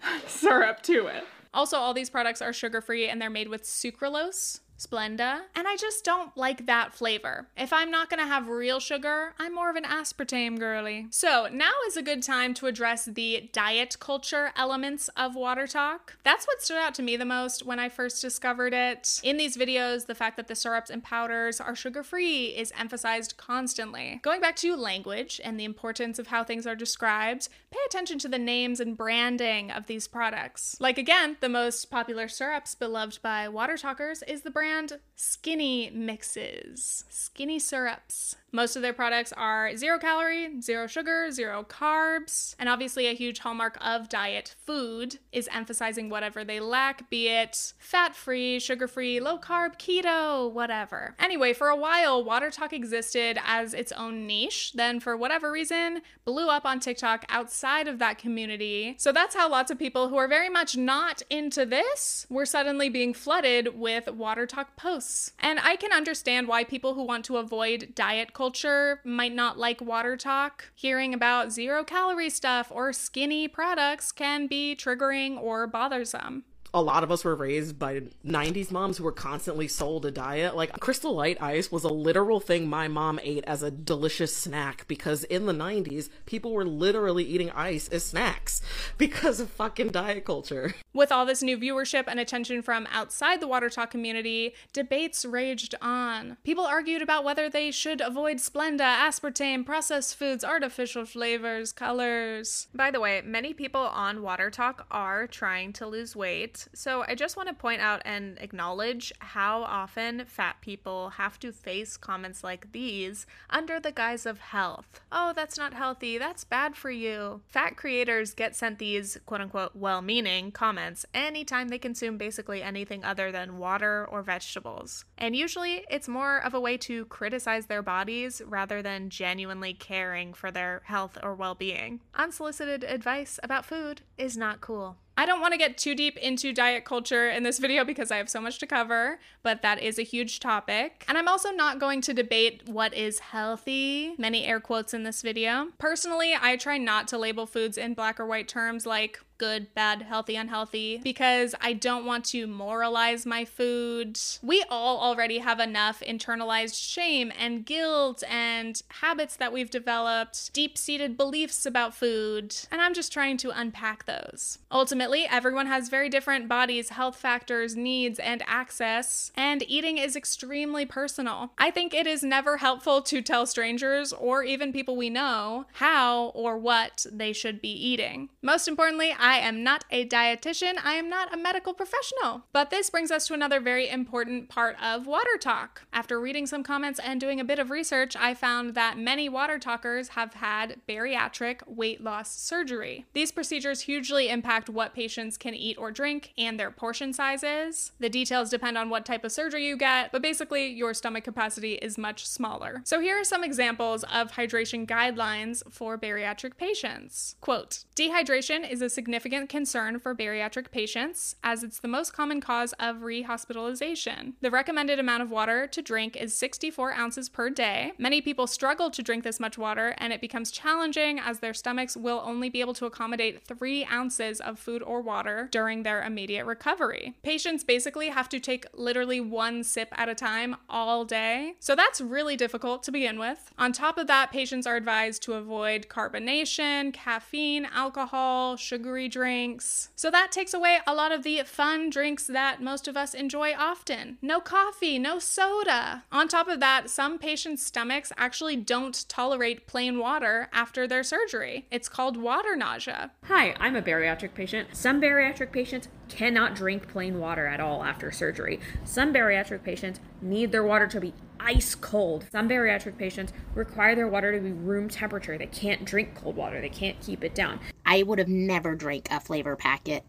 syrup 0.26 0.82
to 0.82 1.06
it. 1.06 1.24
Also, 1.54 1.76
all 1.76 1.94
these 1.94 2.10
products 2.10 2.42
are 2.42 2.52
sugar 2.52 2.80
free 2.80 3.08
and 3.08 3.20
they're 3.20 3.30
made 3.30 3.48
with 3.48 3.64
sucralose, 3.64 4.60
Splenda, 4.78 5.40
and 5.56 5.66
I 5.66 5.76
just 5.76 6.04
don't 6.04 6.36
like 6.36 6.66
that 6.66 6.94
flavor. 6.94 7.48
If 7.56 7.72
I'm 7.72 7.90
not 7.90 8.08
gonna 8.08 8.26
have 8.26 8.48
real 8.48 8.78
sugar, 8.78 9.34
I'm 9.38 9.52
more 9.54 9.70
of 9.70 9.76
an 9.76 9.82
aspartame 9.82 10.56
girly. 10.58 11.08
So, 11.10 11.48
now 11.50 11.72
is 11.88 11.96
a 11.96 12.02
good 12.02 12.22
time 12.22 12.54
to 12.54 12.66
address 12.66 13.04
the 13.04 13.50
diet 13.52 13.96
culture 13.98 14.52
elements 14.56 15.08
of 15.16 15.34
WaterTok. 15.34 15.98
That's 16.22 16.46
what 16.46 16.62
stood 16.62 16.76
out 16.76 16.94
to 16.94 17.02
me 17.02 17.16
the 17.16 17.24
most 17.24 17.66
when 17.66 17.80
I 17.80 17.88
first 17.88 18.22
discovered 18.22 18.72
it. 18.72 19.20
In 19.24 19.36
these 19.36 19.56
videos, 19.56 20.06
the 20.06 20.14
fact 20.14 20.36
that 20.36 20.46
the 20.46 20.54
syrups 20.54 20.90
and 20.90 21.02
powders 21.02 21.60
are 21.60 21.74
sugar 21.74 22.04
free 22.04 22.46
is 22.46 22.72
emphasized 22.78 23.36
constantly. 23.36 24.20
Going 24.22 24.40
back 24.40 24.54
to 24.56 24.76
language 24.76 25.40
and 25.42 25.58
the 25.58 25.64
importance 25.64 26.20
of 26.20 26.28
how 26.28 26.44
things 26.44 26.66
are 26.68 26.76
described, 26.76 27.48
pay 27.72 27.80
attention 27.86 28.20
to 28.20 28.28
the 28.28 28.38
names 28.38 28.78
and 28.78 28.96
branding 28.96 29.72
of 29.72 29.86
these 29.86 30.06
products. 30.06 30.76
Like, 30.78 30.98
again, 30.98 31.36
the 31.40 31.48
most 31.48 31.90
popular 31.90 32.28
syrups 32.28 32.76
beloved 32.76 33.20
by 33.22 33.48
WaterTokers 33.48 34.22
is 34.28 34.42
the 34.42 34.50
brand 34.50 34.67
And 34.68 34.98
skinny 35.16 35.90
Mixes. 35.94 37.04
Skinny 37.08 37.58
syrups. 37.58 38.36
Most 38.50 38.76
of 38.76 38.82
their 38.82 38.94
products 38.94 39.32
are 39.34 39.76
zero 39.76 39.98
calorie, 39.98 40.60
zero 40.62 40.86
sugar, 40.86 41.30
zero 41.30 41.66
carbs, 41.68 42.54
and 42.58 42.68
obviously 42.68 43.06
a 43.06 43.14
huge 43.14 43.40
hallmark 43.40 43.76
of 43.80 44.08
diet 44.08 44.54
food 44.64 45.18
is 45.32 45.48
emphasizing 45.52 46.08
whatever 46.08 46.44
they 46.44 46.58
lack, 46.58 47.10
be 47.10 47.28
it 47.28 47.74
fat 47.78 48.16
free, 48.16 48.58
sugar 48.58 48.88
free, 48.88 49.20
low 49.20 49.38
carb, 49.38 49.78
keto, 49.78 50.50
whatever. 50.50 51.14
Anyway, 51.18 51.52
for 51.52 51.68
a 51.68 51.76
while, 51.76 52.24
WaterTok 52.24 52.72
existed 52.72 53.38
as 53.44 53.74
its 53.74 53.92
own 53.92 54.26
niche, 54.26 54.72
then 54.74 54.98
for 54.98 55.14
whatever 55.14 55.52
reason, 55.52 56.00
blew 56.24 56.48
up 56.48 56.64
on 56.64 56.80
TikTok 56.80 57.26
outside 57.28 57.86
of 57.86 57.98
that 57.98 58.16
community. 58.16 58.94
So 58.98 59.12
that's 59.12 59.34
how 59.34 59.50
lots 59.50 59.70
of 59.70 59.78
people 59.78 60.08
who 60.08 60.16
are 60.16 60.28
very 60.28 60.48
much 60.48 60.74
not 60.74 61.20
into 61.28 61.66
this 61.66 62.26
were 62.30 62.46
suddenly 62.46 62.88
being 62.88 63.12
flooded 63.12 63.78
with 63.78 64.06
WaterTok 64.06 64.68
posts. 64.76 65.32
And 65.38 65.60
I 65.60 65.76
can 65.76 65.92
understand 65.92 66.48
why 66.48 66.64
people 66.64 66.94
who 66.94 67.04
want 67.04 67.26
to 67.26 67.36
avoid 67.36 67.94
diet 67.94 68.32
culture 68.38 69.00
might 69.02 69.34
not 69.34 69.58
like 69.58 69.80
WaterTok. 69.80 70.70
Hearing 70.76 71.12
about 71.12 71.50
zero 71.50 71.82
calorie 71.82 72.30
stuff 72.30 72.70
or 72.72 72.92
skinny 72.92 73.48
products 73.48 74.12
can 74.12 74.46
be 74.46 74.76
triggering 74.76 75.36
or 75.36 75.66
bothersome 75.66 76.44
a 76.78 76.80
lot 76.80 77.02
of 77.02 77.10
us 77.10 77.24
were 77.24 77.34
raised 77.34 77.78
by 77.78 78.02
90s 78.24 78.70
moms 78.70 78.98
who 78.98 79.04
were 79.04 79.12
constantly 79.12 79.66
sold 79.66 80.06
a 80.06 80.10
diet. 80.10 80.56
Like 80.56 80.78
Crystal 80.80 81.14
Light 81.14 81.40
Ice 81.42 81.72
was 81.72 81.84
a 81.84 81.88
literal 81.88 82.40
thing 82.40 82.68
my 82.68 82.86
mom 82.88 83.18
ate 83.22 83.44
as 83.44 83.62
a 83.62 83.70
delicious 83.70 84.34
snack 84.34 84.86
because 84.86 85.24
in 85.24 85.46
the 85.46 85.52
90s, 85.52 86.08
people 86.26 86.52
were 86.52 86.64
literally 86.64 87.24
eating 87.24 87.50
ice 87.50 87.88
as 87.88 88.04
snacks 88.04 88.60
because 88.98 89.40
of 89.40 89.50
fucking 89.50 89.88
diet 89.88 90.24
culture. 90.24 90.74
With 90.92 91.10
all 91.10 91.26
this 91.26 91.42
new 91.42 91.58
viewership 91.58 92.04
and 92.06 92.20
attention 92.20 92.62
from 92.62 92.86
outside 92.92 93.40
the 93.40 93.48
WaterTok 93.48 93.90
community, 93.90 94.54
debates 94.72 95.24
raged 95.24 95.74
on. 95.82 96.36
People 96.44 96.64
argued 96.64 97.02
about 97.02 97.24
whether 97.24 97.48
they 97.48 97.70
should 97.70 98.00
avoid 98.00 98.38
Splenda, 98.38 98.96
aspartame, 98.98 99.66
processed 99.66 100.16
foods, 100.16 100.44
artificial 100.44 101.04
flavors, 101.04 101.72
colors. 101.72 102.68
By 102.74 102.90
the 102.90 103.00
way, 103.00 103.22
many 103.24 103.52
people 103.52 103.80
on 103.80 104.18
WaterTok 104.18 104.84
are 104.90 105.26
trying 105.26 105.72
to 105.74 105.86
lose 105.86 106.14
weight. 106.14 106.67
So 106.74 107.04
I 107.06 107.14
just 107.14 107.36
want 107.36 107.48
to 107.48 107.54
point 107.54 107.80
out 107.80 108.02
and 108.04 108.38
acknowledge 108.40 109.12
how 109.18 109.62
often 109.62 110.24
fat 110.26 110.56
people 110.60 111.10
have 111.10 111.38
to 111.40 111.52
face 111.52 111.96
comments 111.96 112.44
like 112.44 112.72
these 112.72 113.26
under 113.50 113.80
the 113.80 113.92
guise 113.92 114.26
of 114.26 114.38
health. 114.38 115.00
Oh, 115.10 115.32
that's 115.34 115.58
not 115.58 115.74
healthy. 115.74 116.18
That's 116.18 116.44
bad 116.44 116.76
for 116.76 116.90
you. 116.90 117.40
Fat 117.48 117.76
creators 117.76 118.34
get 118.34 118.56
sent 118.56 118.78
these 118.78 119.18
quote 119.26 119.40
unquote 119.40 119.74
well 119.74 120.02
meaning 120.02 120.52
comments 120.52 121.06
anytime 121.14 121.68
they 121.68 121.78
consume 121.78 122.18
basically 122.18 122.62
anything 122.62 123.04
other 123.04 123.32
than 123.32 123.58
water 123.58 124.06
or 124.10 124.22
vegetables. 124.22 125.04
And 125.16 125.34
usually 125.34 125.84
it's 125.90 126.08
more 126.08 126.38
of 126.38 126.54
a 126.54 126.60
way 126.60 126.76
to 126.78 127.04
criticize 127.06 127.66
their 127.66 127.82
bodies 127.82 128.42
rather 128.46 128.82
than 128.82 129.10
genuinely 129.10 129.74
caring 129.74 130.34
for 130.34 130.50
their 130.50 130.82
health 130.84 131.18
or 131.22 131.34
well 131.34 131.54
being. 131.54 132.00
Unsolicited 132.14 132.84
advice 132.84 133.40
about 133.42 133.64
food 133.64 134.02
is 134.16 134.36
not 134.36 134.60
cool. 134.60 134.96
I 135.18 135.26
don't 135.26 135.40
want 135.40 135.50
to 135.50 135.58
get 135.58 135.76
too 135.76 135.96
deep 135.96 136.16
into 136.16 136.52
diet 136.52 136.84
culture 136.84 137.28
in 137.28 137.42
this 137.42 137.58
video 137.58 137.84
because 137.84 138.12
I 138.12 138.18
have 138.18 138.30
so 138.30 138.40
much 138.40 138.60
to 138.60 138.68
cover, 138.68 139.18
but 139.42 139.62
that 139.62 139.82
is 139.82 139.98
a 139.98 140.02
huge 140.02 140.38
topic. 140.38 141.04
And 141.08 141.18
I'm 141.18 141.26
also 141.26 141.50
not 141.50 141.80
going 141.80 142.00
to 142.02 142.14
debate 142.14 142.62
what 142.68 142.94
is 142.94 143.18
healthy, 143.18 144.14
many 144.16 144.44
air 144.44 144.60
quotes 144.60 144.94
in 144.94 145.02
this 145.02 145.20
video. 145.20 145.70
Personally, 145.78 146.36
I 146.40 146.56
try 146.56 146.78
not 146.78 147.08
to 147.08 147.18
label 147.18 147.46
foods 147.46 147.76
in 147.76 147.94
black 147.94 148.20
or 148.20 148.26
white 148.26 148.46
terms 148.46 148.86
like 148.86 149.18
good, 149.38 149.72
bad, 149.74 150.02
healthy, 150.02 150.36
unhealthy, 150.36 151.00
because 151.02 151.54
I 151.60 151.72
don't 151.72 152.04
want 152.04 152.24
to 152.26 152.46
moralize 152.46 153.24
my 153.24 153.44
food. 153.44 154.18
We 154.42 154.64
all 154.68 154.98
already 154.98 155.38
have 155.38 155.60
enough 155.60 156.00
internalized 156.00 156.74
shame 156.74 157.32
and 157.38 157.64
guilt 157.64 158.22
and 158.28 158.80
habits 158.88 159.36
that 159.36 159.52
we've 159.52 159.70
developed, 159.70 160.52
deep 160.52 160.76
seated 160.76 161.16
beliefs 161.16 161.64
about 161.64 161.94
food, 161.94 162.54
and 162.70 162.80
I'm 162.80 162.94
just 162.94 163.12
trying 163.12 163.36
to 163.38 163.50
unpack 163.50 164.06
those. 164.06 164.58
Ultimately, 164.72 165.26
everyone 165.30 165.66
has 165.66 165.88
very 165.88 166.08
different 166.08 166.48
bodies, 166.48 166.90
health 166.90 167.16
factors, 167.16 167.76
needs, 167.76 168.18
and 168.18 168.42
access, 168.46 169.30
and 169.36 169.62
eating 169.68 169.98
is 169.98 170.16
extremely 170.16 170.84
personal. 170.84 171.52
I 171.58 171.70
think 171.70 171.94
it 171.94 172.06
is 172.06 172.22
never 172.22 172.56
helpful 172.56 173.02
to 173.02 173.22
tell 173.22 173.46
strangers 173.46 174.12
or 174.12 174.42
even 174.42 174.72
people 174.72 174.96
we 174.96 175.10
know 175.10 175.66
how 175.74 176.26
or 176.34 176.58
what 176.58 177.06
they 177.10 177.32
should 177.32 177.60
be 177.60 177.72
eating. 177.72 178.28
Most 178.42 178.66
importantly, 178.66 179.14
I 179.18 179.27
am 179.36 179.62
not 179.62 179.84
a 179.90 180.06
dietitian, 180.06 180.78
I 180.82 180.94
am 180.94 181.10
not 181.10 181.34
a 181.34 181.36
medical 181.36 181.74
professional. 181.74 182.44
But 182.52 182.70
this 182.70 182.88
brings 182.88 183.10
us 183.10 183.26
to 183.26 183.34
another 183.34 183.60
very 183.60 183.88
important 183.88 184.48
part 184.48 184.76
of 184.82 185.06
WaterTok. 185.06 185.68
After 185.92 186.18
reading 186.18 186.46
some 186.46 186.62
comments 186.62 186.98
and 186.98 187.20
doing 187.20 187.38
a 187.38 187.44
bit 187.44 187.58
of 187.58 187.70
research, 187.70 188.16
I 188.16 188.32
found 188.32 188.74
that 188.74 188.96
many 188.96 189.28
WaterTokers 189.28 190.08
have 190.10 190.34
had 190.34 190.80
bariatric 190.88 191.60
weight 191.66 192.02
loss 192.02 192.34
surgery. 192.34 193.04
These 193.12 193.32
procedures 193.32 193.82
hugely 193.82 194.30
impact 194.30 194.70
what 194.70 194.94
patients 194.94 195.36
can 195.36 195.54
eat 195.54 195.76
or 195.76 195.90
drink 195.90 196.32
and 196.38 196.58
their 196.58 196.70
portion 196.70 197.12
sizes. 197.12 197.92
The 198.00 198.08
details 198.08 198.48
depend 198.48 198.78
on 198.78 198.88
what 198.88 199.04
type 199.04 199.24
of 199.24 199.32
surgery 199.32 199.66
you 199.66 199.76
get, 199.76 200.10
but 200.10 200.22
basically, 200.22 200.68
your 200.68 200.94
stomach 200.94 201.24
capacity 201.24 201.74
is 201.74 201.98
much 201.98 202.26
smaller. 202.26 202.80
So, 202.84 203.00
here 203.00 203.20
are 203.20 203.24
some 203.24 203.44
examples 203.44 204.04
of 204.04 204.32
hydration 204.32 204.86
guidelines 204.86 205.62
for 205.70 205.98
bariatric 205.98 206.56
patients. 206.56 207.36
Quote 207.40 207.84
Dehydration 207.94 208.68
is 208.68 208.80
a 208.80 208.88
significant 208.88 209.17
concern 209.48 209.98
for 209.98 210.14
bariatric 210.14 210.70
patients 210.70 211.36
as 211.42 211.62
it's 211.62 211.80
the 211.80 211.88
most 211.88 212.12
common 212.12 212.40
cause 212.40 212.72
of 212.78 212.96
rehospitalization. 212.96 214.34
The 214.40 214.50
recommended 214.50 214.98
amount 214.98 215.22
of 215.22 215.30
water 215.30 215.66
to 215.66 215.82
drink 215.82 216.16
is 216.16 216.34
64 216.34 216.92
ounces 216.92 217.28
per 217.28 217.50
day. 217.50 217.92
Many 217.98 218.20
people 218.20 218.46
struggle 218.46 218.90
to 218.90 219.02
drink 219.02 219.24
this 219.24 219.40
much 219.40 219.58
water, 219.58 219.94
and 219.98 220.12
it 220.12 220.20
becomes 220.20 220.50
challenging 220.50 221.18
as 221.18 221.40
their 221.40 221.54
stomachs 221.54 221.96
will 221.96 222.22
only 222.24 222.48
be 222.48 222.60
able 222.60 222.74
to 222.74 222.86
accommodate 222.86 223.44
three 223.44 223.84
ounces 223.86 224.40
of 224.40 224.58
food 224.58 224.82
or 224.82 225.00
water 225.00 225.48
during 225.50 225.82
their 225.82 226.02
immediate 226.02 226.46
recovery. 226.46 227.14
Patients 227.22 227.64
basically 227.64 228.08
have 228.08 228.28
to 228.28 228.40
take 228.40 228.66
literally 228.74 229.20
one 229.20 229.64
sip 229.64 229.88
at 229.92 230.08
a 230.08 230.14
time 230.14 230.56
all 230.68 231.04
day, 231.04 231.54
so 231.58 231.74
that's 231.74 232.00
really 232.00 232.36
difficult 232.36 232.82
to 232.84 232.92
begin 232.92 233.18
with. 233.18 233.52
On 233.58 233.72
top 233.72 233.98
of 233.98 234.06
that, 234.06 234.30
patients 234.30 234.66
are 234.66 234.76
advised 234.76 235.22
to 235.22 235.34
avoid 235.34 235.88
carbonation, 235.88 236.92
caffeine, 236.92 237.66
alcohol, 237.72 238.56
sugary 238.56 239.07
drinks. 239.08 239.90
So 239.96 240.10
that 240.10 240.32
takes 240.32 240.54
away 240.54 240.78
a 240.86 240.94
lot 240.94 241.12
of 241.12 241.22
the 241.22 241.42
fun 241.44 241.90
drinks 241.90 242.26
that 242.26 242.62
most 242.62 242.86
of 242.86 242.96
us 242.96 243.14
enjoy 243.14 243.54
often. 243.54 244.18
No 244.22 244.40
coffee, 244.40 244.98
no 244.98 245.18
soda. 245.18 246.04
On 246.12 246.28
top 246.28 246.48
of 246.48 246.60
that, 246.60 246.90
some 246.90 247.18
patients' 247.18 247.64
stomachs 247.64 248.12
actually 248.16 248.56
don't 248.56 249.08
tolerate 249.08 249.66
plain 249.66 249.98
water 249.98 250.48
after 250.52 250.86
their 250.86 251.02
surgery. 251.02 251.66
It's 251.70 251.88
called 251.88 252.16
water 252.16 252.56
nausea. 252.56 253.10
Hi, 253.24 253.54
I'm 253.58 253.76
a 253.76 253.82
bariatric 253.82 254.34
patient. 254.34 254.68
Some 254.72 255.00
bariatric 255.00 255.52
patients 255.52 255.88
cannot 256.08 256.54
drink 256.54 256.88
plain 256.88 257.18
water 257.18 257.46
at 257.46 257.60
all 257.60 257.82
after 257.82 258.10
surgery. 258.10 258.60
Some 258.84 259.12
bariatric 259.12 259.62
patients 259.62 260.00
need 260.22 260.52
their 260.52 260.64
water 260.64 260.86
to 260.86 261.00
be 261.00 261.14
ice 261.40 261.74
cold. 261.74 262.26
Some 262.32 262.48
bariatric 262.48 262.98
patients 262.98 263.32
require 263.54 263.94
their 263.94 264.08
water 264.08 264.32
to 264.32 264.40
be 264.40 264.52
room 264.52 264.88
temperature. 264.88 265.38
They 265.38 265.46
can't 265.46 265.84
drink 265.84 266.14
cold 266.14 266.36
water, 266.36 266.60
they 266.60 266.68
can't 266.68 267.00
keep 267.00 267.22
it 267.22 267.34
down. 267.34 267.60
I 267.88 268.02
would 268.02 268.18
have 268.18 268.28
never 268.28 268.74
drank 268.74 269.08
a 269.10 269.18
flavor 269.18 269.56
packet 269.56 270.04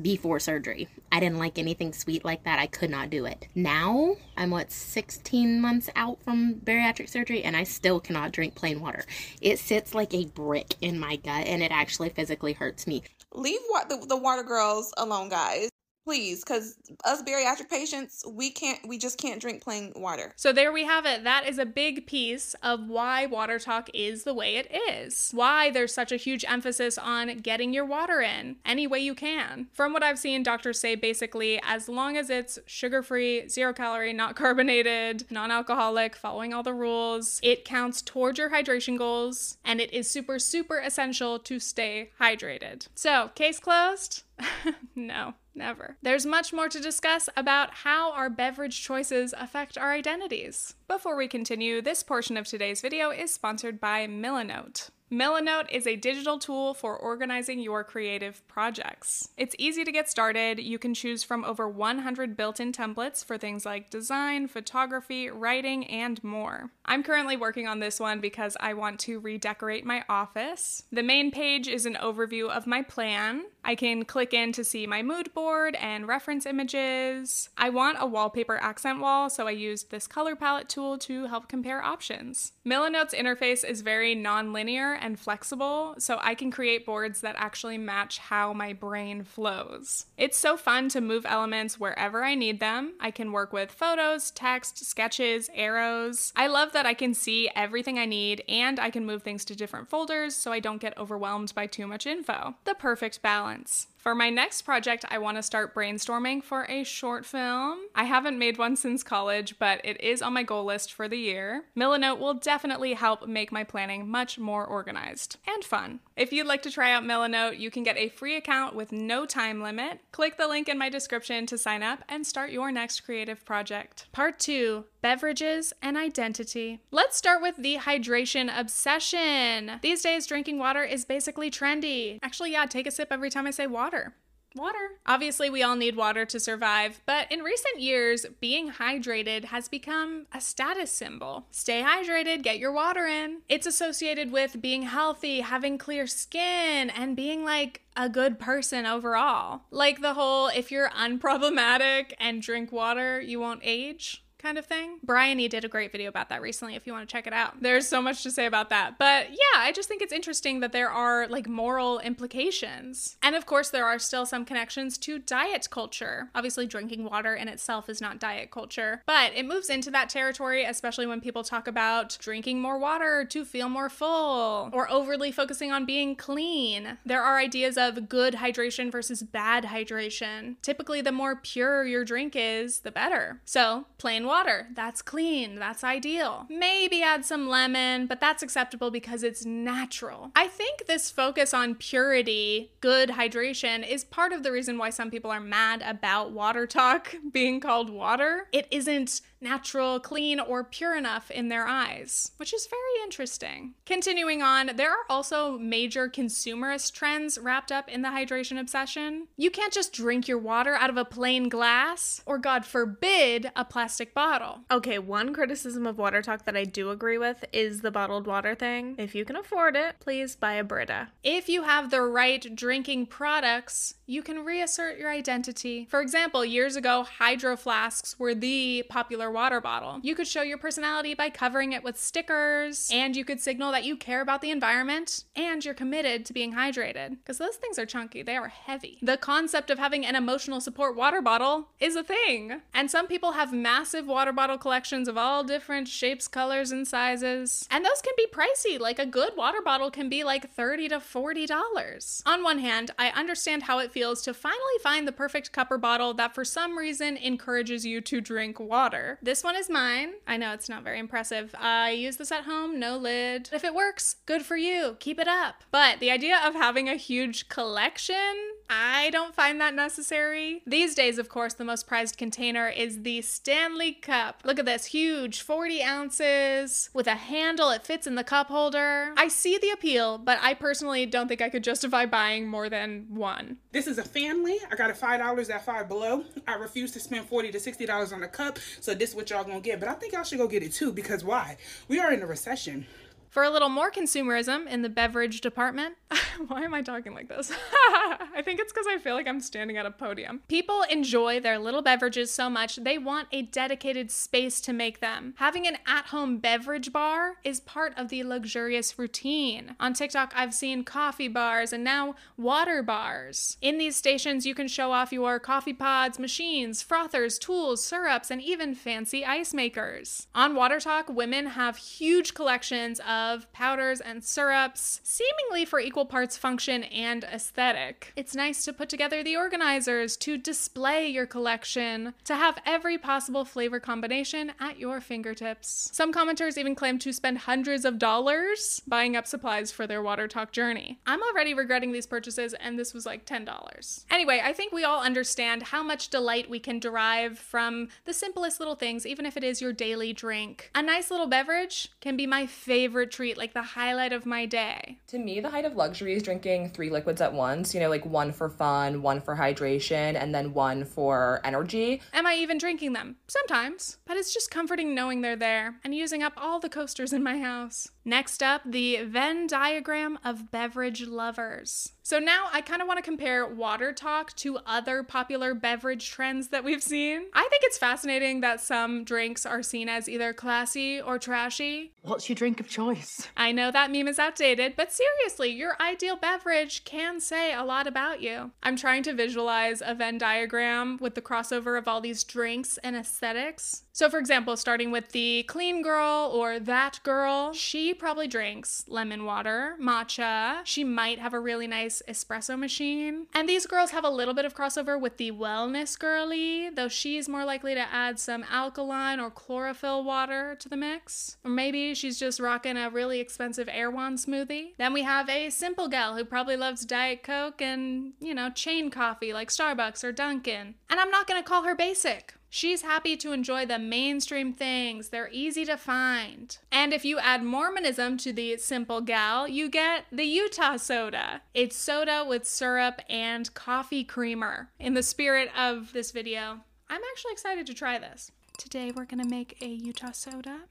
before 0.00 0.38
surgery. 0.38 0.86
I 1.10 1.18
didn't 1.18 1.38
like 1.38 1.58
anything 1.58 1.94
sweet 1.94 2.26
like 2.26 2.44
that. 2.44 2.58
I 2.58 2.66
could 2.66 2.90
not 2.90 3.08
do 3.08 3.24
it. 3.24 3.48
Now, 3.54 4.16
I'm 4.36 4.50
what 4.50 4.70
16 4.70 5.58
months 5.58 5.88
out 5.96 6.22
from 6.22 6.56
bariatric 6.56 7.08
surgery 7.08 7.42
and 7.42 7.56
I 7.56 7.64
still 7.64 8.00
cannot 8.00 8.32
drink 8.32 8.54
plain 8.54 8.80
water. 8.80 9.06
It 9.40 9.58
sits 9.58 9.94
like 9.94 10.12
a 10.12 10.26
brick 10.26 10.74
in 10.82 10.98
my 10.98 11.16
gut 11.16 11.46
and 11.46 11.62
it 11.62 11.72
actually 11.72 12.10
physically 12.10 12.52
hurts 12.52 12.86
me. 12.86 13.02
Leave 13.32 13.60
the, 13.88 13.96
the 14.06 14.16
water 14.16 14.42
girls 14.42 14.92
alone, 14.98 15.30
guys 15.30 15.71
please 16.04 16.42
because 16.42 16.76
us 17.04 17.22
bariatric 17.22 17.70
patients 17.70 18.24
we 18.28 18.50
can't 18.50 18.86
we 18.86 18.98
just 18.98 19.18
can't 19.18 19.40
drink 19.40 19.62
plain 19.62 19.92
water. 19.96 20.32
So 20.36 20.52
there 20.52 20.72
we 20.72 20.84
have 20.84 21.06
it. 21.06 21.24
That 21.24 21.46
is 21.46 21.58
a 21.58 21.66
big 21.66 22.06
piece 22.06 22.54
of 22.62 22.88
why 22.88 23.26
WaterTok 23.30 23.88
is 23.94 24.24
the 24.24 24.34
way 24.34 24.56
it 24.56 24.70
is. 24.90 25.30
Why 25.32 25.70
there's 25.70 25.94
such 25.94 26.12
a 26.12 26.16
huge 26.16 26.44
emphasis 26.46 26.98
on 26.98 27.38
getting 27.38 27.72
your 27.72 27.84
water 27.84 28.20
in 28.20 28.56
any 28.64 28.86
way 28.86 28.98
you 29.00 29.14
can. 29.14 29.68
From 29.72 29.92
what 29.92 30.02
i've 30.02 30.18
seen 30.18 30.42
doctors 30.42 30.80
say 30.80 30.94
basically 30.94 31.60
as 31.62 31.88
long 31.88 32.16
as 32.16 32.30
it's 32.30 32.58
sugar 32.66 33.02
free 33.02 33.48
zero 33.48 33.72
calorie 33.72 34.12
not 34.12 34.36
carbonated 34.42 35.24
non-alcoholic 35.30 36.16
following 36.16 36.52
all 36.52 36.62
the 36.62 36.74
rules 36.74 37.40
it 37.42 37.64
counts 37.64 38.02
towards 38.02 38.38
your 38.38 38.50
hydration 38.50 38.98
goals 38.98 39.58
and 39.64 39.80
it 39.80 39.92
is 39.92 40.08
super 40.08 40.38
super 40.38 40.78
essential 40.78 41.38
to 41.38 41.58
stay 41.58 42.10
hydrated. 42.20 42.88
So 42.94 43.30
case 43.34 43.58
closed 43.58 44.22
no, 44.94 45.34
never. 45.54 45.96
There's 46.02 46.26
much 46.26 46.52
more 46.52 46.68
to 46.68 46.80
discuss 46.80 47.28
about 47.36 47.70
how 47.72 48.12
our 48.12 48.30
beverage 48.30 48.82
choices 48.82 49.34
affect 49.36 49.78
our 49.78 49.92
identities. 49.92 50.74
Before 50.88 51.16
we 51.16 51.28
continue, 51.28 51.82
this 51.82 52.02
portion 52.02 52.36
of 52.36 52.46
today's 52.46 52.80
video 52.80 53.10
is 53.10 53.32
sponsored 53.32 53.80
by 53.80 54.06
Milanote. 54.06 54.90
Milanote 55.12 55.70
is 55.70 55.86
a 55.86 55.94
digital 55.94 56.38
tool 56.38 56.72
for 56.72 56.96
organizing 56.96 57.58
your 57.58 57.84
creative 57.84 58.48
projects. 58.48 59.28
It's 59.36 59.54
easy 59.58 59.84
to 59.84 59.92
get 59.92 60.08
started. 60.08 60.58
You 60.58 60.78
can 60.78 60.94
choose 60.94 61.22
from 61.22 61.44
over 61.44 61.68
100 61.68 62.34
built 62.34 62.60
in 62.60 62.72
templates 62.72 63.22
for 63.22 63.36
things 63.36 63.66
like 63.66 63.90
design, 63.90 64.48
photography, 64.48 65.28
writing, 65.28 65.86
and 65.86 66.24
more. 66.24 66.70
I'm 66.86 67.02
currently 67.02 67.36
working 67.36 67.68
on 67.68 67.78
this 67.78 68.00
one 68.00 68.20
because 68.20 68.56
I 68.58 68.72
want 68.72 69.00
to 69.00 69.20
redecorate 69.20 69.84
my 69.84 70.02
office. 70.08 70.84
The 70.90 71.02
main 71.02 71.30
page 71.30 71.68
is 71.68 71.84
an 71.84 71.98
overview 72.00 72.48
of 72.48 72.66
my 72.66 72.80
plan. 72.80 73.44
I 73.64 73.74
can 73.74 74.06
click 74.06 74.32
in 74.32 74.52
to 74.52 74.64
see 74.64 74.86
my 74.86 75.02
mood 75.02 75.32
board 75.34 75.76
and 75.76 76.08
reference 76.08 76.46
images. 76.46 77.50
I 77.56 77.68
want 77.68 77.98
a 78.00 78.06
wallpaper 78.06 78.56
accent 78.56 79.00
wall, 79.00 79.28
so 79.30 79.46
I 79.46 79.52
used 79.52 79.90
this 79.90 80.06
color 80.06 80.34
palette 80.34 80.68
tool 80.70 80.98
to 80.98 81.26
help 81.26 81.48
compare 81.48 81.82
options. 81.82 82.52
Milanote's 82.66 83.14
interface 83.14 83.62
is 83.62 83.82
very 83.82 84.14
non-linear 84.14 84.94
and 85.02 85.18
flexible, 85.18 85.94
so 85.98 86.18
I 86.22 86.34
can 86.34 86.50
create 86.50 86.86
boards 86.86 87.20
that 87.20 87.34
actually 87.36 87.78
match 87.78 88.18
how 88.18 88.52
my 88.52 88.72
brain 88.72 89.24
flows. 89.24 90.06
It's 90.16 90.38
so 90.38 90.56
fun 90.56 90.88
to 90.90 91.00
move 91.00 91.26
elements 91.26 91.78
wherever 91.78 92.24
I 92.24 92.34
need 92.34 92.60
them. 92.60 92.94
I 93.00 93.10
can 93.10 93.32
work 93.32 93.52
with 93.52 93.70
photos, 93.70 94.30
text, 94.30 94.84
sketches, 94.84 95.50
arrows. 95.54 96.32
I 96.36 96.46
love 96.46 96.72
that 96.72 96.86
I 96.86 96.94
can 96.94 97.14
see 97.14 97.50
everything 97.54 97.98
I 97.98 98.06
need 98.06 98.42
and 98.48 98.78
I 98.78 98.90
can 98.90 99.04
move 99.04 99.22
things 99.22 99.44
to 99.46 99.56
different 99.56 99.90
folders 99.90 100.34
so 100.34 100.52
I 100.52 100.60
don't 100.60 100.80
get 100.80 100.96
overwhelmed 100.96 101.54
by 101.54 101.66
too 101.66 101.86
much 101.86 102.06
info. 102.06 102.54
The 102.64 102.74
perfect 102.74 103.22
balance. 103.22 103.88
For 104.02 104.16
my 104.16 104.30
next 104.30 104.62
project, 104.62 105.04
I 105.08 105.18
want 105.18 105.36
to 105.36 105.44
start 105.44 105.76
brainstorming 105.76 106.42
for 106.42 106.64
a 106.68 106.82
short 106.82 107.24
film. 107.24 107.78
I 107.94 108.02
haven't 108.02 108.36
made 108.36 108.58
one 108.58 108.74
since 108.74 109.04
college, 109.04 109.60
but 109.60 109.80
it 109.84 110.00
is 110.00 110.20
on 110.20 110.32
my 110.32 110.42
goal 110.42 110.64
list 110.64 110.92
for 110.92 111.06
the 111.06 111.16
year. 111.16 111.66
Milanote 111.76 112.18
will 112.18 112.34
definitely 112.34 112.94
help 112.94 113.28
make 113.28 113.52
my 113.52 113.62
planning 113.62 114.10
much 114.10 114.40
more 114.40 114.66
organized 114.66 115.36
and 115.46 115.62
fun. 115.62 116.00
If 116.16 116.32
you'd 116.32 116.48
like 116.48 116.62
to 116.62 116.70
try 116.72 116.90
out 116.90 117.04
Milanote, 117.04 117.60
you 117.60 117.70
can 117.70 117.84
get 117.84 117.96
a 117.96 118.08
free 118.08 118.34
account 118.34 118.74
with 118.74 118.90
no 118.90 119.24
time 119.24 119.62
limit. 119.62 120.00
Click 120.10 120.36
the 120.36 120.48
link 120.48 120.68
in 120.68 120.78
my 120.78 120.88
description 120.88 121.46
to 121.46 121.56
sign 121.56 121.84
up 121.84 122.02
and 122.08 122.26
start 122.26 122.50
your 122.50 122.72
next 122.72 123.02
creative 123.02 123.44
project. 123.44 124.08
Part 124.10 124.40
2 124.40 124.84
Beverages 125.02 125.72
and 125.82 125.96
Identity. 125.96 126.80
Let's 126.90 127.16
start 127.16 127.42
with 127.42 127.56
the 127.56 127.76
hydration 127.78 128.50
obsession. 128.56 129.72
These 129.82 130.02
days, 130.02 130.26
drinking 130.26 130.58
water 130.58 130.84
is 130.84 131.04
basically 131.04 131.50
trendy. 131.50 132.18
Actually, 132.22 132.52
yeah, 132.52 132.66
take 132.66 132.86
a 132.86 132.90
sip 132.90 133.08
every 133.10 133.28
time 133.28 133.46
I 133.46 133.50
say 133.50 133.66
water 133.66 134.14
water. 134.54 134.98
Obviously, 135.06 135.50
we 135.50 135.62
all 135.62 135.76
need 135.76 135.96
water 135.96 136.24
to 136.26 136.40
survive, 136.40 137.00
but 137.06 137.30
in 137.30 137.40
recent 137.40 137.80
years, 137.80 138.26
being 138.40 138.72
hydrated 138.72 139.46
has 139.46 139.68
become 139.68 140.26
a 140.32 140.40
status 140.40 140.90
symbol. 140.90 141.46
Stay 141.50 141.82
hydrated, 141.82 142.42
get 142.42 142.58
your 142.58 142.72
water 142.72 143.06
in. 143.06 143.42
It's 143.48 143.66
associated 143.66 144.32
with 144.32 144.60
being 144.60 144.82
healthy, 144.82 145.40
having 145.40 145.78
clear 145.78 146.06
skin, 146.06 146.90
and 146.90 147.16
being 147.16 147.44
like 147.44 147.82
a 147.96 148.08
good 148.08 148.38
person 148.38 148.86
overall. 148.86 149.62
Like 149.70 150.00
the 150.00 150.14
whole 150.14 150.48
if 150.48 150.70
you're 150.70 150.90
unproblematic 150.90 152.12
and 152.18 152.42
drink 152.42 152.72
water, 152.72 153.20
you 153.20 153.40
won't 153.40 153.60
age 153.62 154.21
kind 154.42 154.58
of 154.58 154.66
thing. 154.66 154.98
Bryony 155.04 155.46
did 155.48 155.64
a 155.64 155.68
great 155.68 155.92
video 155.92 156.08
about 156.08 156.28
that 156.28 156.42
recently 156.42 156.74
if 156.74 156.86
you 156.86 156.92
want 156.92 157.08
to 157.08 157.12
check 157.12 157.26
it 157.26 157.32
out. 157.32 157.62
There's 157.62 157.86
so 157.86 158.02
much 158.02 158.24
to 158.24 158.30
say 158.30 158.46
about 158.46 158.70
that. 158.70 158.98
But 158.98 159.30
yeah, 159.30 159.58
I 159.58 159.70
just 159.72 159.88
think 159.88 160.02
it's 160.02 160.12
interesting 160.12 160.60
that 160.60 160.72
there 160.72 160.90
are 160.90 161.28
like 161.28 161.48
moral 161.48 162.00
implications. 162.00 163.16
And 163.22 163.36
of 163.36 163.46
course, 163.46 163.70
there 163.70 163.86
are 163.86 163.98
still 163.98 164.26
some 164.26 164.44
connections 164.44 164.98
to 164.98 165.20
diet 165.20 165.68
culture. 165.70 166.28
Obviously, 166.34 166.66
drinking 166.66 167.04
water 167.04 167.34
in 167.34 167.46
itself 167.46 167.88
is 167.88 168.00
not 168.00 168.18
diet 168.18 168.50
culture, 168.50 169.02
but 169.06 169.32
it 169.34 169.46
moves 169.46 169.70
into 169.70 169.90
that 169.92 170.08
territory, 170.08 170.64
especially 170.64 171.06
when 171.06 171.20
people 171.20 171.44
talk 171.44 171.68
about 171.68 172.16
drinking 172.20 172.60
more 172.60 172.78
water 172.78 173.24
to 173.24 173.44
feel 173.44 173.68
more 173.68 173.88
full 173.88 174.70
or 174.72 174.90
overly 174.90 175.30
focusing 175.30 175.70
on 175.70 175.86
being 175.86 176.16
clean. 176.16 176.98
There 177.06 177.22
are 177.22 177.38
ideas 177.38 177.76
of 177.76 178.08
good 178.08 178.34
hydration 178.34 178.90
versus 178.90 179.22
bad 179.22 179.64
hydration. 179.64 180.56
Typically, 180.62 181.00
the 181.00 181.12
more 181.12 181.36
pure 181.36 181.84
your 181.84 182.04
drink 182.04 182.34
is, 182.34 182.80
the 182.80 182.90
better. 182.90 183.40
So, 183.44 183.86
plain 183.98 184.26
water 184.26 184.31
water. 184.32 184.66
That's 184.74 185.02
clean. 185.02 185.56
That's 185.56 185.84
ideal. 185.84 186.46
Maybe 186.48 187.02
add 187.02 187.26
some 187.26 187.50
lemon, 187.50 188.06
but 188.06 188.18
that's 188.18 188.42
acceptable 188.42 188.90
because 188.90 189.22
it's 189.22 189.44
natural. 189.44 190.32
I 190.34 190.46
think 190.48 190.86
this 190.86 191.10
focus 191.10 191.52
on 191.52 191.74
purity, 191.74 192.72
good 192.80 193.10
hydration, 193.10 193.86
is 193.86 194.04
part 194.04 194.32
of 194.32 194.42
the 194.42 194.50
reason 194.50 194.78
why 194.78 194.88
some 194.88 195.10
people 195.10 195.30
are 195.30 195.38
mad 195.38 195.82
about 195.84 196.34
WaterTok 196.34 197.16
being 197.32 197.60
called 197.60 197.90
water. 197.90 198.48
It 198.52 198.68
isn't 198.70 199.20
natural, 199.42 200.00
clean, 200.00 200.40
or 200.40 200.64
pure 200.64 200.96
enough 200.96 201.30
in 201.30 201.48
their 201.48 201.66
eyes, 201.66 202.30
which 202.36 202.54
is 202.54 202.68
very 202.70 203.02
interesting. 203.02 203.74
Continuing 203.84 204.40
on, 204.40 204.70
there 204.76 204.92
are 204.92 205.04
also 205.10 205.58
major 205.58 206.08
consumerist 206.08 206.92
trends 206.92 207.38
wrapped 207.38 207.72
up 207.72 207.88
in 207.88 208.02
the 208.02 208.08
hydration 208.08 208.58
obsession. 208.58 209.26
You 209.36 209.50
can't 209.50 209.72
just 209.72 209.92
drink 209.92 210.28
your 210.28 210.38
water 210.38 210.74
out 210.74 210.90
of 210.90 210.96
a 210.96 211.04
plain 211.04 211.48
glass, 211.48 212.22
or 212.24 212.38
God 212.38 212.64
forbid, 212.64 213.50
a 213.56 213.64
plastic 213.64 214.14
bottle. 214.14 214.21
Okay, 214.70 214.98
one 214.98 215.34
criticism 215.34 215.86
of 215.86 215.96
WaterTok 215.96 216.44
that 216.44 216.56
I 216.56 216.64
do 216.64 216.90
agree 216.90 217.18
with 217.18 217.44
is 217.52 217.80
the 217.80 217.90
bottled 217.90 218.26
water 218.26 218.54
thing. 218.54 218.94
If 218.98 219.14
you 219.14 219.24
can 219.24 219.36
afford 219.36 219.74
it, 219.74 219.96
please 219.98 220.36
buy 220.36 220.54
a 220.54 220.64
Brita. 220.64 221.08
If 221.24 221.48
you 221.48 221.62
have 221.62 221.90
the 221.90 222.02
right 222.02 222.54
drinking 222.54 223.06
products, 223.06 223.94
you 224.06 224.22
can 224.22 224.44
reassert 224.44 224.98
your 224.98 225.10
identity. 225.10 225.86
For 225.90 226.00
example, 226.00 226.44
years 226.44 226.76
ago, 226.76 227.02
hydro 227.18 227.56
flasks 227.56 228.18
were 228.18 228.34
the 228.34 228.84
popular 228.88 229.30
water 229.30 229.60
bottle. 229.60 229.98
You 230.02 230.14
could 230.14 230.28
show 230.28 230.42
your 230.42 230.58
personality 230.58 231.14
by 231.14 231.30
covering 231.30 231.72
it 231.72 231.82
with 231.82 231.98
stickers, 231.98 232.90
and 232.92 233.16
you 233.16 233.24
could 233.24 233.40
signal 233.40 233.72
that 233.72 233.84
you 233.84 233.96
care 233.96 234.20
about 234.20 234.40
the 234.40 234.50
environment 234.50 235.24
and 235.34 235.64
you're 235.64 235.74
committed 235.74 236.24
to 236.26 236.32
being 236.32 236.54
hydrated. 236.54 237.16
Because 237.18 237.38
those 237.38 237.56
things 237.56 237.78
are 237.78 237.86
chunky, 237.86 238.22
they 238.22 238.36
are 238.36 238.48
heavy. 238.48 238.98
The 239.02 239.16
concept 239.16 239.70
of 239.70 239.78
having 239.78 240.06
an 240.06 240.14
emotional 240.14 240.60
support 240.60 240.94
water 240.94 241.20
bottle 241.20 241.68
is 241.80 241.96
a 241.96 242.04
thing. 242.04 242.60
And 242.72 242.90
some 242.90 243.06
people 243.06 243.32
have 243.32 243.52
massive 243.52 244.06
water 244.12 244.32
bottle 244.32 244.58
collections 244.58 245.08
of 245.08 245.16
all 245.16 245.42
different 245.42 245.88
shapes, 245.88 246.28
colors, 246.28 246.70
and 246.70 246.86
sizes. 246.86 247.66
And 247.70 247.84
those 247.84 248.00
can 248.02 248.12
be 248.16 248.26
pricey. 248.26 248.78
Like 248.78 248.98
a 248.98 249.06
good 249.06 249.32
water 249.36 249.60
bottle 249.64 249.90
can 249.90 250.08
be 250.08 250.22
like 250.22 250.52
30 250.52 250.88
to 250.90 250.98
$40. 250.98 252.22
On 252.26 252.44
one 252.44 252.58
hand, 252.58 252.90
I 252.98 253.08
understand 253.08 253.64
how 253.64 253.78
it 253.78 253.90
feels 253.90 254.22
to 254.22 254.34
finally 254.34 254.60
find 254.82 255.08
the 255.08 255.12
perfect 255.12 255.50
cup 255.52 255.70
or 255.70 255.78
bottle 255.78 256.14
that 256.14 256.34
for 256.34 256.44
some 256.44 256.78
reason 256.78 257.16
encourages 257.16 257.86
you 257.86 258.00
to 258.02 258.20
drink 258.20 258.60
water. 258.60 259.18
This 259.22 259.42
one 259.42 259.56
is 259.56 259.70
mine. 259.70 260.12
I 260.26 260.36
know 260.36 260.52
it's 260.52 260.68
not 260.68 260.84
very 260.84 260.98
impressive. 260.98 261.54
I 261.58 261.90
use 261.90 262.18
this 262.18 262.30
at 262.30 262.44
home, 262.44 262.78
no 262.78 262.98
lid. 262.98 263.48
If 263.52 263.64
it 263.64 263.74
works, 263.74 264.16
good 264.26 264.42
for 264.42 264.56
you. 264.56 264.96
Keep 265.00 265.18
it 265.18 265.28
up. 265.28 265.64
But 265.70 266.00
the 266.00 266.10
idea 266.10 266.38
of 266.44 266.54
having 266.54 266.88
a 266.88 266.96
huge 266.96 267.48
collection, 267.48 268.51
I 268.70 269.10
don't 269.10 269.34
find 269.34 269.60
that 269.60 269.74
necessary. 269.74 270.62
These 270.66 270.94
days, 270.94 271.18
of 271.18 271.28
course, 271.28 271.54
the 271.54 271.64
most 271.64 271.86
prized 271.86 272.16
container 272.16 272.68
is 272.68 273.02
the 273.02 273.20
Stanley 273.22 273.92
Cup. 273.92 274.42
Look 274.44 274.58
at 274.58 274.64
this 274.64 274.86
huge 274.86 275.42
40 275.42 275.82
ounces 275.82 276.90
with 276.92 277.06
a 277.06 277.14
handle, 277.14 277.70
it 277.70 277.84
fits 277.84 278.06
in 278.06 278.14
the 278.14 278.24
cup 278.24 278.48
holder. 278.48 279.12
I 279.16 279.28
see 279.28 279.58
the 279.58 279.70
appeal, 279.70 280.18
but 280.18 280.38
I 280.42 280.54
personally 280.54 281.06
don't 281.06 281.28
think 281.28 281.40
I 281.42 281.48
could 281.48 281.64
justify 281.64 282.06
buying 282.06 282.48
more 282.48 282.68
than 282.68 283.06
one. 283.10 283.58
This 283.72 283.86
is 283.86 283.98
a 283.98 284.04
family. 284.04 284.58
I 284.70 284.76
got 284.76 284.90
a 284.90 284.94
five 284.94 285.20
dollars 285.20 285.50
at 285.50 285.64
five 285.64 285.88
below. 285.88 286.24
I 286.46 286.54
refuse 286.54 286.92
to 286.92 287.00
spend 287.00 287.26
forty 287.26 287.50
to 287.52 287.60
sixty 287.60 287.86
dollars 287.86 288.12
on 288.12 288.22
a 288.22 288.28
cup, 288.28 288.58
so 288.80 288.94
this 288.94 289.10
is 289.10 289.16
what 289.16 289.30
y'all 289.30 289.44
gonna 289.44 289.60
get. 289.60 289.80
But 289.80 289.88
I 289.88 289.94
think 289.94 290.12
y'all 290.12 290.24
should 290.24 290.38
go 290.38 290.46
get 290.46 290.62
it 290.62 290.72
too 290.72 290.92
because 290.92 291.24
why? 291.24 291.56
We 291.88 291.98
are 291.98 292.12
in 292.12 292.22
a 292.22 292.26
recession. 292.26 292.86
For 293.32 293.42
a 293.42 293.50
little 293.50 293.70
more 293.70 293.90
consumerism 293.90 294.66
in 294.66 294.82
the 294.82 294.90
beverage 294.90 295.40
department, 295.40 295.94
why 296.48 296.60
am 296.64 296.74
I 296.74 296.82
talking 296.82 297.14
like 297.14 297.30
this? 297.30 297.50
I 297.72 298.42
think 298.44 298.60
it's 298.60 298.74
because 298.74 298.86
I 298.86 298.98
feel 298.98 299.14
like 299.14 299.26
I'm 299.26 299.40
standing 299.40 299.78
at 299.78 299.86
a 299.86 299.90
podium. 299.90 300.42
People 300.48 300.82
enjoy 300.90 301.40
their 301.40 301.58
little 301.58 301.80
beverages 301.80 302.30
so 302.30 302.50
much, 302.50 302.76
they 302.76 302.98
want 302.98 303.28
a 303.32 303.40
dedicated 303.40 304.10
space 304.10 304.60
to 304.60 304.74
make 304.74 305.00
them. 305.00 305.32
Having 305.38 305.66
an 305.66 305.78
at 305.86 306.08
home 306.08 306.40
beverage 306.40 306.92
bar 306.92 307.36
is 307.42 307.60
part 307.60 307.94
of 307.96 308.10
the 308.10 308.22
luxurious 308.22 308.98
routine. 308.98 309.76
On 309.80 309.94
TikTok, 309.94 310.34
I've 310.36 310.52
seen 310.52 310.84
coffee 310.84 311.28
bars 311.28 311.72
and 311.72 311.82
now 311.82 312.16
water 312.36 312.82
bars. 312.82 313.56
In 313.62 313.78
these 313.78 313.96
stations, 313.96 314.44
you 314.44 314.54
can 314.54 314.68
show 314.68 314.92
off 314.92 315.10
your 315.10 315.40
coffee 315.40 315.72
pods, 315.72 316.18
machines, 316.18 316.82
frothers, 316.82 317.38
tools, 317.38 317.82
syrups, 317.82 318.30
and 318.30 318.42
even 318.42 318.74
fancy 318.74 319.24
ice 319.24 319.54
makers. 319.54 320.26
On 320.34 320.52
WaterTok, 320.52 321.08
women 321.08 321.46
have 321.46 321.78
huge 321.78 322.34
collections 322.34 323.00
of 323.08 323.21
of 323.22 323.50
powders 323.52 324.00
and 324.00 324.24
syrups, 324.24 325.00
seemingly 325.04 325.64
for 325.64 325.78
equal 325.78 326.04
parts 326.04 326.36
function 326.36 326.82
and 326.84 327.24
aesthetic. 327.24 328.12
It's 328.16 328.34
nice 328.34 328.64
to 328.64 328.72
put 328.72 328.88
together 328.88 329.22
the 329.22 329.36
organizers, 329.36 330.16
to 330.18 330.36
display 330.36 331.08
your 331.08 331.26
collection, 331.26 332.14
to 332.24 332.34
have 332.34 332.58
every 332.66 332.98
possible 332.98 333.44
flavor 333.44 333.78
combination 333.78 334.52
at 334.58 334.78
your 334.78 335.00
fingertips. 335.00 335.90
Some 335.92 336.12
commenters 336.12 336.58
even 336.58 336.74
claim 336.74 336.98
to 337.00 337.12
spend 337.12 337.38
hundreds 337.38 337.84
of 337.84 337.98
dollars 337.98 338.82
buying 338.86 339.16
up 339.16 339.26
supplies 339.26 339.70
for 339.70 339.86
their 339.86 340.02
WaterTok 340.02 340.50
journey. 340.50 340.98
I'm 341.06 341.22
already 341.22 341.54
regretting 341.54 341.92
these 341.92 342.06
purchases, 342.06 342.54
and 342.54 342.78
this 342.78 342.92
was 342.92 343.06
like 343.06 343.24
$10. 343.24 344.04
Anyway, 344.10 344.40
I 344.42 344.52
think 344.52 344.72
we 344.72 344.84
all 344.84 345.00
understand 345.00 345.62
how 345.64 345.82
much 345.82 346.08
delight 346.08 346.50
we 346.50 346.58
can 346.58 346.80
derive 346.80 347.38
from 347.38 347.88
the 348.04 348.12
simplest 348.12 348.58
little 348.58 348.74
things, 348.74 349.06
even 349.06 349.26
if 349.26 349.36
it 349.36 349.44
is 349.44 349.60
your 349.60 349.72
daily 349.72 350.12
drink. 350.12 350.70
A 350.74 350.82
nice 350.82 351.10
little 351.10 351.28
beverage 351.28 351.88
can 352.00 352.16
be 352.16 352.26
my 352.26 352.46
favorite 352.46 353.11
treat, 353.12 353.36
like 353.36 353.54
the 353.54 353.62
highlight 353.62 354.12
of 354.12 354.26
my 354.26 354.46
day. 354.46 354.98
To 355.08 355.18
me, 355.18 355.40
the 355.40 355.50
height 355.50 355.64
of 355.64 355.76
luxury 355.76 356.14
is 356.14 356.22
drinking 356.22 356.70
three 356.70 356.90
liquids 356.90 357.20
at 357.20 357.32
once, 357.32 357.74
you 357.74 357.80
know, 357.80 357.90
like 357.90 358.04
one 358.04 358.32
for 358.32 358.48
fun, 358.48 359.02
one 359.02 359.20
for 359.20 359.36
hydration, 359.36 360.16
and 360.16 360.34
then 360.34 360.54
one 360.54 360.84
for 360.84 361.40
energy. 361.44 362.00
Am 362.12 362.26
I 362.26 362.34
even 362.34 362.58
drinking 362.58 362.94
them? 362.94 363.16
Sometimes, 363.28 363.98
but 364.06 364.16
it's 364.16 364.34
just 364.34 364.50
comforting 364.50 364.94
knowing 364.94 365.20
they're 365.20 365.36
there 365.36 365.76
and 365.84 365.94
using 365.94 366.22
up 366.22 366.32
all 366.36 366.58
the 366.58 366.68
coasters 366.68 367.12
in 367.12 367.22
my 367.22 367.38
house. 367.38 367.88
Next 368.04 368.42
up, 368.42 368.62
the 368.64 369.02
Venn 369.04 369.46
diagram 369.46 370.18
of 370.24 370.50
beverage 370.50 371.06
lovers. 371.06 371.92
So 372.04 372.18
now 372.18 372.48
I 372.52 372.60
kind 372.62 372.82
of 372.82 372.88
want 372.88 372.98
to 372.98 373.02
compare 373.02 373.48
WaterTok 373.48 374.34
to 374.34 374.58
other 374.66 375.04
popular 375.04 375.54
beverage 375.54 376.10
trends 376.10 376.48
that 376.48 376.64
we've 376.64 376.82
seen. 376.82 377.26
I 377.32 377.46
think 377.48 377.62
it's 377.62 377.78
fascinating 377.78 378.40
that 378.40 378.60
some 378.60 379.04
drinks 379.04 379.46
are 379.46 379.62
seen 379.62 379.88
as 379.88 380.08
either 380.08 380.32
classy 380.32 381.00
or 381.00 381.18
trashy. 381.18 381.92
What's 382.02 382.28
your 382.28 382.34
drink 382.34 382.58
of 382.58 382.68
choice? 382.68 383.28
I 383.36 383.52
know 383.52 383.70
that 383.70 383.92
meme 383.92 384.08
is 384.08 384.18
outdated, 384.18 384.74
but 384.76 384.92
seriously, 384.92 385.50
your 385.50 385.76
ideal 385.80 386.16
beverage 386.16 386.84
can 386.84 387.20
say 387.20 387.54
a 387.54 387.62
lot 387.62 387.86
about 387.86 388.20
you. 388.20 388.50
I'm 388.64 388.76
trying 388.76 389.04
to 389.04 389.14
visualize 389.14 389.80
a 389.84 389.94
Venn 389.94 390.18
diagram 390.18 390.98
with 391.00 391.14
the 391.14 391.22
crossover 391.22 391.78
of 391.78 391.86
all 391.86 392.00
these 392.00 392.24
drinks 392.24 392.78
and 392.82 392.96
aesthetics. 392.96 393.84
So, 393.94 394.08
for 394.08 394.18
example, 394.18 394.56
starting 394.56 394.90
with 394.90 395.12
the 395.12 395.42
clean 395.44 395.82
girl 395.82 396.30
or 396.34 396.58
that 396.58 397.00
girl, 397.02 397.52
she 397.52 397.92
probably 397.92 398.26
drinks 398.26 398.84
lemon 398.88 399.26
water, 399.26 399.76
matcha. 399.80 400.60
She 400.64 400.82
might 400.82 401.18
have 401.18 401.34
a 401.34 401.40
really 401.40 401.66
nice 401.66 402.02
espresso 402.08 402.58
machine. 402.58 403.26
And 403.34 403.46
these 403.46 403.66
girls 403.66 403.90
have 403.90 404.04
a 404.04 404.10
little 404.10 404.32
bit 404.32 404.46
of 404.46 404.54
crossover 404.54 404.98
with 404.98 405.18
the 405.18 405.30
wellness 405.30 405.98
girly, 405.98 406.70
though 406.70 406.88
she's 406.88 407.28
more 407.28 407.44
likely 407.44 407.74
to 407.74 407.80
add 407.80 408.18
some 408.18 408.44
alkaline 408.50 409.20
or 409.20 409.30
chlorophyll 409.30 410.02
water 410.04 410.56
to 410.60 410.68
the 410.70 410.76
mix. 410.76 411.36
Or 411.44 411.50
maybe 411.50 411.94
she's 411.94 412.18
just 412.18 412.40
rocking 412.40 412.78
a 412.78 412.88
really 412.88 413.20
expensive 413.20 413.68
Erewhon 413.70 414.16
smoothie. 414.16 414.74
Then 414.78 414.94
we 414.94 415.02
have 415.02 415.28
a 415.28 415.50
simple 415.50 415.88
gal 415.88 416.16
who 416.16 416.24
probably 416.24 416.56
loves 416.56 416.86
Diet 416.86 417.22
Coke 417.22 417.60
and, 417.60 418.14
you 418.20 418.34
know, 418.34 418.48
chain 418.48 418.90
coffee 418.90 419.34
like 419.34 419.50
Starbucks 419.50 420.02
or 420.02 420.12
Dunkin'. 420.12 420.76
And 420.88 420.98
I'm 420.98 421.10
not 421.10 421.26
gonna 421.26 421.42
call 421.42 421.64
her 421.64 421.74
basic. 421.74 422.34
She's 422.54 422.82
happy 422.82 423.16
to 423.16 423.32
enjoy 423.32 423.64
the 423.64 423.78
mainstream 423.78 424.52
things, 424.52 425.08
they're 425.08 425.30
easy 425.32 425.64
to 425.64 425.78
find. 425.78 426.54
And 426.70 426.92
if 426.92 427.02
you 427.02 427.18
add 427.18 427.42
Mormonism 427.42 428.18
to 428.18 428.32
the 428.34 428.58
simple 428.58 429.00
gal, 429.00 429.48
you 429.48 429.70
get 429.70 430.04
the 430.12 430.26
Utah 430.26 430.76
soda. 430.76 431.40
It's 431.54 431.74
soda 431.74 432.26
with 432.28 432.46
syrup 432.46 433.00
and 433.08 433.52
coffee 433.54 434.04
creamer. 434.04 434.68
In 434.78 434.92
the 434.92 435.02
spirit 435.02 435.48
of 435.56 435.94
this 435.94 436.10
video, 436.10 436.60
I'm 436.90 437.00
actually 437.10 437.32
excited 437.32 437.66
to 437.68 437.72
try 437.72 437.98
this. 437.98 438.30
Today 438.58 438.92
we're 438.94 439.06
gonna 439.06 439.26
make 439.26 439.56
a 439.62 439.68
Utah 439.68 440.12
soda. 440.12 440.64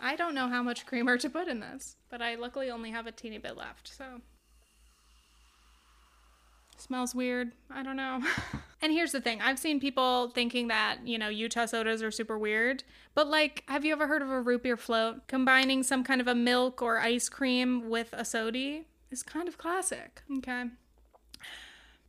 I 0.00 0.16
don't 0.16 0.34
know 0.34 0.48
how 0.48 0.62
much 0.62 0.86
creamer 0.86 1.18
to 1.18 1.28
put 1.28 1.48
in 1.48 1.60
this, 1.60 1.96
but 2.08 2.22
I 2.22 2.36
luckily 2.36 2.70
only 2.70 2.92
have 2.92 3.06
a 3.06 3.12
teeny 3.12 3.36
bit 3.36 3.58
left, 3.58 3.94
so. 3.94 4.22
Smells 6.78 7.14
weird. 7.14 7.52
I 7.70 7.82
don't 7.82 7.96
know. 7.96 8.22
and 8.82 8.92
here's 8.92 9.12
the 9.12 9.20
thing 9.20 9.40
I've 9.40 9.58
seen 9.58 9.80
people 9.80 10.30
thinking 10.34 10.68
that, 10.68 10.98
you 11.04 11.18
know, 11.18 11.28
Utah 11.28 11.66
sodas 11.66 12.02
are 12.02 12.10
super 12.10 12.38
weird. 12.38 12.84
But, 13.14 13.28
like, 13.28 13.64
have 13.68 13.84
you 13.84 13.92
ever 13.92 14.06
heard 14.06 14.22
of 14.22 14.30
a 14.30 14.40
root 14.40 14.62
beer 14.62 14.76
float? 14.76 15.26
Combining 15.26 15.82
some 15.82 16.04
kind 16.04 16.20
of 16.20 16.28
a 16.28 16.34
milk 16.34 16.82
or 16.82 16.98
ice 16.98 17.28
cream 17.28 17.88
with 17.88 18.12
a 18.12 18.24
sody 18.24 18.86
is 19.10 19.22
kind 19.22 19.48
of 19.48 19.58
classic. 19.58 20.22
Okay. 20.38 20.64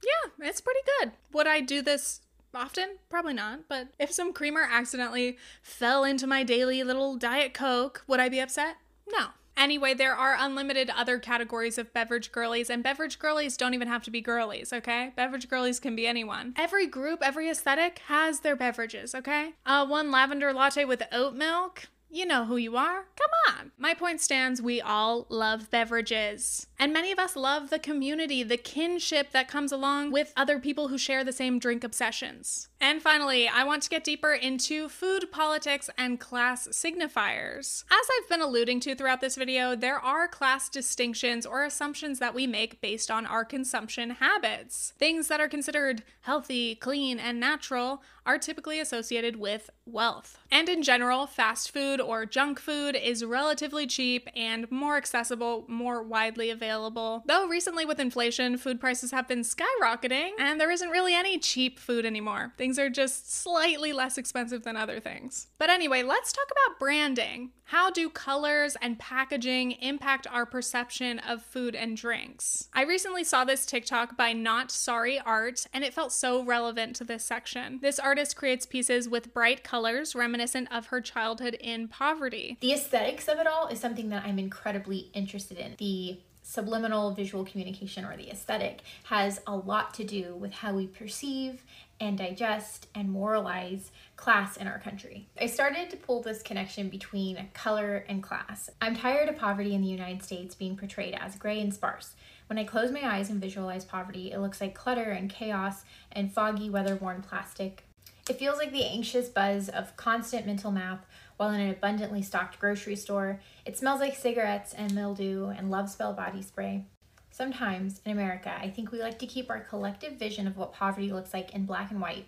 Yeah, 0.04 0.32
it's 0.48 0.62
pretty 0.62 0.82
good. 1.00 1.12
Would 1.34 1.48
I 1.48 1.62
do 1.62 1.82
this 1.82 2.22
often? 2.54 2.98
Probably 3.10 3.34
not. 3.34 3.68
But 3.68 3.90
if 4.00 4.12
some 4.12 4.34
creamer 4.34 4.68
accidentally 4.70 5.38
fell 5.62 6.04
into 6.04 6.28
my 6.28 6.44
daily 6.44 6.84
little 6.84 7.16
Diet 7.16 7.54
Coke, 7.54 8.04
would 8.08 8.20
I 8.20 8.30
be 8.30 8.40
upset? 8.40 8.78
No. 9.10 9.28
Anyway, 9.58 9.96
there 9.96 10.14
are 10.14 10.38
unlimited 10.40 10.92
other 10.92 11.18
categories 11.18 11.80
of 11.80 11.92
beverage 11.92 12.32
girlies, 12.32 12.70
and 12.70 12.84
beverage 12.84 13.18
girlies 13.18 13.58
don't 13.58 13.74
even 13.74 13.88
have 13.88 14.04
to 14.04 14.12
be 14.12 14.22
girlies, 14.22 14.72
okay? 14.72 15.12
Beverage 15.16 15.50
girlies 15.50 15.80
can 15.80 15.96
be 15.96 16.06
anyone. 16.06 16.54
Every 16.56 16.86
group, 16.86 17.20
every 17.24 17.50
aesthetic 17.50 18.00
has 18.06 18.42
their 18.42 18.56
beverages, 18.56 19.16
okay? 19.16 19.54
Uh, 19.66 19.86
one 19.86 20.12
lavender 20.12 20.54
latte 20.54 20.86
with 20.86 21.02
oat 21.12 21.34
milk 21.34 21.88
You 22.18 22.26
know 22.26 22.46
who 22.46 22.58
you 22.58 22.76
are. 22.78 23.06
Come 23.16 23.30
on. 23.56 23.72
My 23.78 23.94
point 23.94 24.22
stands 24.22 24.60
we 24.60 24.82
all 24.82 25.28
love 25.30 25.70
beverages. 25.70 26.66
And 26.80 26.92
many 26.92 27.12
of 27.12 27.20
us 27.20 27.36
love 27.36 27.70
the 27.70 27.78
community, 27.78 28.42
the 28.42 28.58
kinship 28.58 29.30
that 29.34 29.48
comes 29.48 29.72
along 29.72 30.12
with 30.12 30.34
other 30.36 30.58
people 30.58 30.88
who 30.88 30.98
share 30.98 31.24
the 31.24 31.32
same 31.32 31.60
drink 31.60 31.84
obsessions. 31.84 32.70
And 32.82 33.04
finally, 33.04 33.48
I 33.48 33.64
want 33.64 33.84
to 33.84 33.90
get 33.90 34.04
deeper 34.04 34.34
into 34.34 34.90
food 34.90 35.32
politics 35.32 35.92
and 35.96 36.20
class 36.20 36.68
signifiers. 36.70 37.84
As 37.92 38.08
I've 38.18 38.30
been 38.30 38.42
alluding 38.42 38.80
to 38.82 38.96
throughout 38.96 39.22
this 39.22 39.36
video, 39.36 39.76
there 39.76 40.00
are 40.00 40.28
class 40.28 40.70
distinctions 40.70 41.46
or 41.46 41.64
assumptions 41.64 42.18
that 42.18 42.34
we 42.34 42.48
make 42.48 42.82
based 42.82 43.12
on 43.12 43.28
our 43.28 43.46
consumption 43.46 44.12
habits. 44.12 44.94
Things 44.98 45.28
that 45.28 45.40
are 45.40 45.48
considered 45.48 46.04
healthy, 46.22 46.74
clean, 46.74 47.20
and 47.20 47.40
natural 47.40 48.02
are 48.26 48.38
typically 48.38 48.80
associated 48.80 49.38
with 49.38 49.70
wealth. 49.88 50.38
And 50.52 50.70
in 50.70 50.84
general, 50.84 51.28
fast 51.28 51.72
food 51.72 52.00
or 52.00 52.26
junk 52.26 52.60
food 52.60 52.96
is 52.96 53.24
relatively 53.24 53.88
cheap 53.88 54.30
and 54.36 54.70
more 54.72 54.98
accessible, 54.98 55.66
more 55.68 56.04
widely 56.04 56.50
available. 56.50 57.24
Though 57.26 57.48
recently 57.48 57.86
with 57.86 58.00
inflation, 58.00 58.58
food 58.58 58.80
prices 58.80 59.12
have 59.12 59.28
been 59.28 59.42
skyrocketing 59.42 60.32
and 60.40 60.60
there 60.60 60.72
isn't 60.72 60.90
really 60.90 61.14
any 61.14 61.40
cheap 61.40 61.80
food 61.80 62.06
anymore. 62.06 62.54
Things 62.58 62.80
are 62.80 62.90
just 62.90 63.34
slightly 63.34 63.94
less 63.94 64.18
expensive 64.18 64.64
than 64.64 64.78
other 64.78 65.00
things. 65.00 65.48
But 65.58 65.70
anyway, 65.70 66.04
let's 66.04 66.32
talk 66.32 66.48
about 66.52 66.80
branding. 66.80 67.52
How 67.72 67.92
do 67.92 68.10
colors 68.10 68.78
and 68.82 68.98
packaging 68.98 69.72
impact 69.74 70.26
our 70.32 70.46
perception 70.46 71.20
of 71.20 71.42
food 71.42 71.76
and 71.76 71.98
drinks? 71.98 72.70
I 72.74 72.84
recently 72.84 73.26
saw 73.26 73.44
this 73.44 73.66
TikTok 73.66 74.16
by 74.16 74.32
Not 74.32 74.72
Sorry 74.72 75.20
Art, 75.20 75.68
and 75.74 75.84
it 75.84 75.94
felt 75.94 76.14
so 76.14 76.42
relevant 76.42 76.96
to 76.96 77.04
this 77.04 77.26
section. 77.26 77.80
This 77.82 78.00
artist 78.00 78.38
creates 78.38 78.66
pieces 78.66 79.10
with 79.10 79.34
bright 79.34 79.66
colors 79.66 79.77
reminiscent 80.16 80.72
of 80.72 80.88
her 80.88 81.02
childhood 81.02 81.56
in 81.56 81.88
poverty. 81.88 82.58
The 82.62 82.74
aesthetics 82.74 83.28
of 83.28 83.40
it 83.40 83.48
all 83.48 83.68
is 83.68 83.80
something 83.80 84.10
that 84.10 84.24
I'm 84.26 84.40
incredibly 84.40 85.10
interested 85.14 85.58
in. 85.58 85.76
The 85.78 86.20
subliminal 86.44 87.12
visual 87.12 87.44
communication 87.44 88.06
or 88.06 88.16
the 88.16 88.30
aesthetic 88.30 88.80
has 89.06 89.42
a 89.46 89.56
lot 89.56 89.94
to 89.96 90.06
do 90.06 90.34
with 90.36 90.54
how 90.54 90.74
we 90.74 90.88
perceive 90.88 91.64
and 92.00 92.18
digest 92.18 92.88
and 92.96 93.10
moralize 93.12 93.92
class 94.16 94.56
in 94.56 94.68
our 94.68 94.80
country. 94.80 95.28
I 95.42 95.48
started 95.48 95.90
to 95.90 95.98
pull 95.98 96.22
this 96.22 96.42
connection 96.42 96.88
between 96.88 97.50
color 97.54 98.06
and 98.08 98.24
class. 98.24 98.70
I'm 98.80 98.96
tired 98.96 99.28
of 99.28 99.36
poverty 99.36 99.74
in 99.74 99.82
the 99.82 99.88
United 99.88 100.24
States 100.24 100.56
being 100.56 100.78
portrayed 100.78 101.18
as 101.20 101.36
gray 101.36 101.60
and 101.60 101.74
sparse. 101.74 102.14
When 102.48 102.60
I 102.60 102.64
close 102.64 102.92
my 102.92 103.04
eyes 103.04 103.30
and 103.30 103.42
visualize 103.42 103.84
poverty, 103.84 104.32
it 104.32 104.40
looks 104.40 104.62
like 104.62 104.74
clutter 104.74 105.12
and 105.12 105.30
chaos 105.30 105.84
and 106.14 106.32
foggy, 106.32 106.70
weather-worn 106.70 107.24
plastic. 107.24 107.84
It 108.30 108.38
feels 108.38 108.58
like 108.58 108.74
the 108.74 108.84
anxious 108.84 109.30
buzz 109.30 109.70
of 109.70 109.96
constant 109.96 110.46
mental 110.46 110.72
math 110.72 111.06
while 111.38 111.52
in 111.52 111.62
an 111.62 111.70
abundantly 111.70 112.22
stocked 112.22 112.60
grocery 112.60 112.96
store. 112.96 113.40
It 113.66 113.78
smells 113.78 114.02
like 114.02 114.16
cigarettes 114.16 114.74
and 114.74 114.94
mildew 114.94 115.48
and 115.48 115.72
love 115.72 115.90
spell 115.90 116.14
body 116.14 116.42
spray. 116.42 116.84
Sometimes 117.32 118.02
in 118.04 118.12
America, 118.12 118.54
I 118.60 118.70
think 118.70 118.92
we 118.92 119.00
like 119.00 119.20
to 119.20 119.28
keep 119.28 119.50
our 119.50 119.60
collective 119.60 120.14
vision 120.14 120.48
of 120.48 120.58
what 120.58 120.74
poverty 120.74 121.12
looks 121.12 121.34
like 121.34 121.54
in 121.54 121.66
black 121.66 121.92
and 121.92 122.02
white 122.02 122.26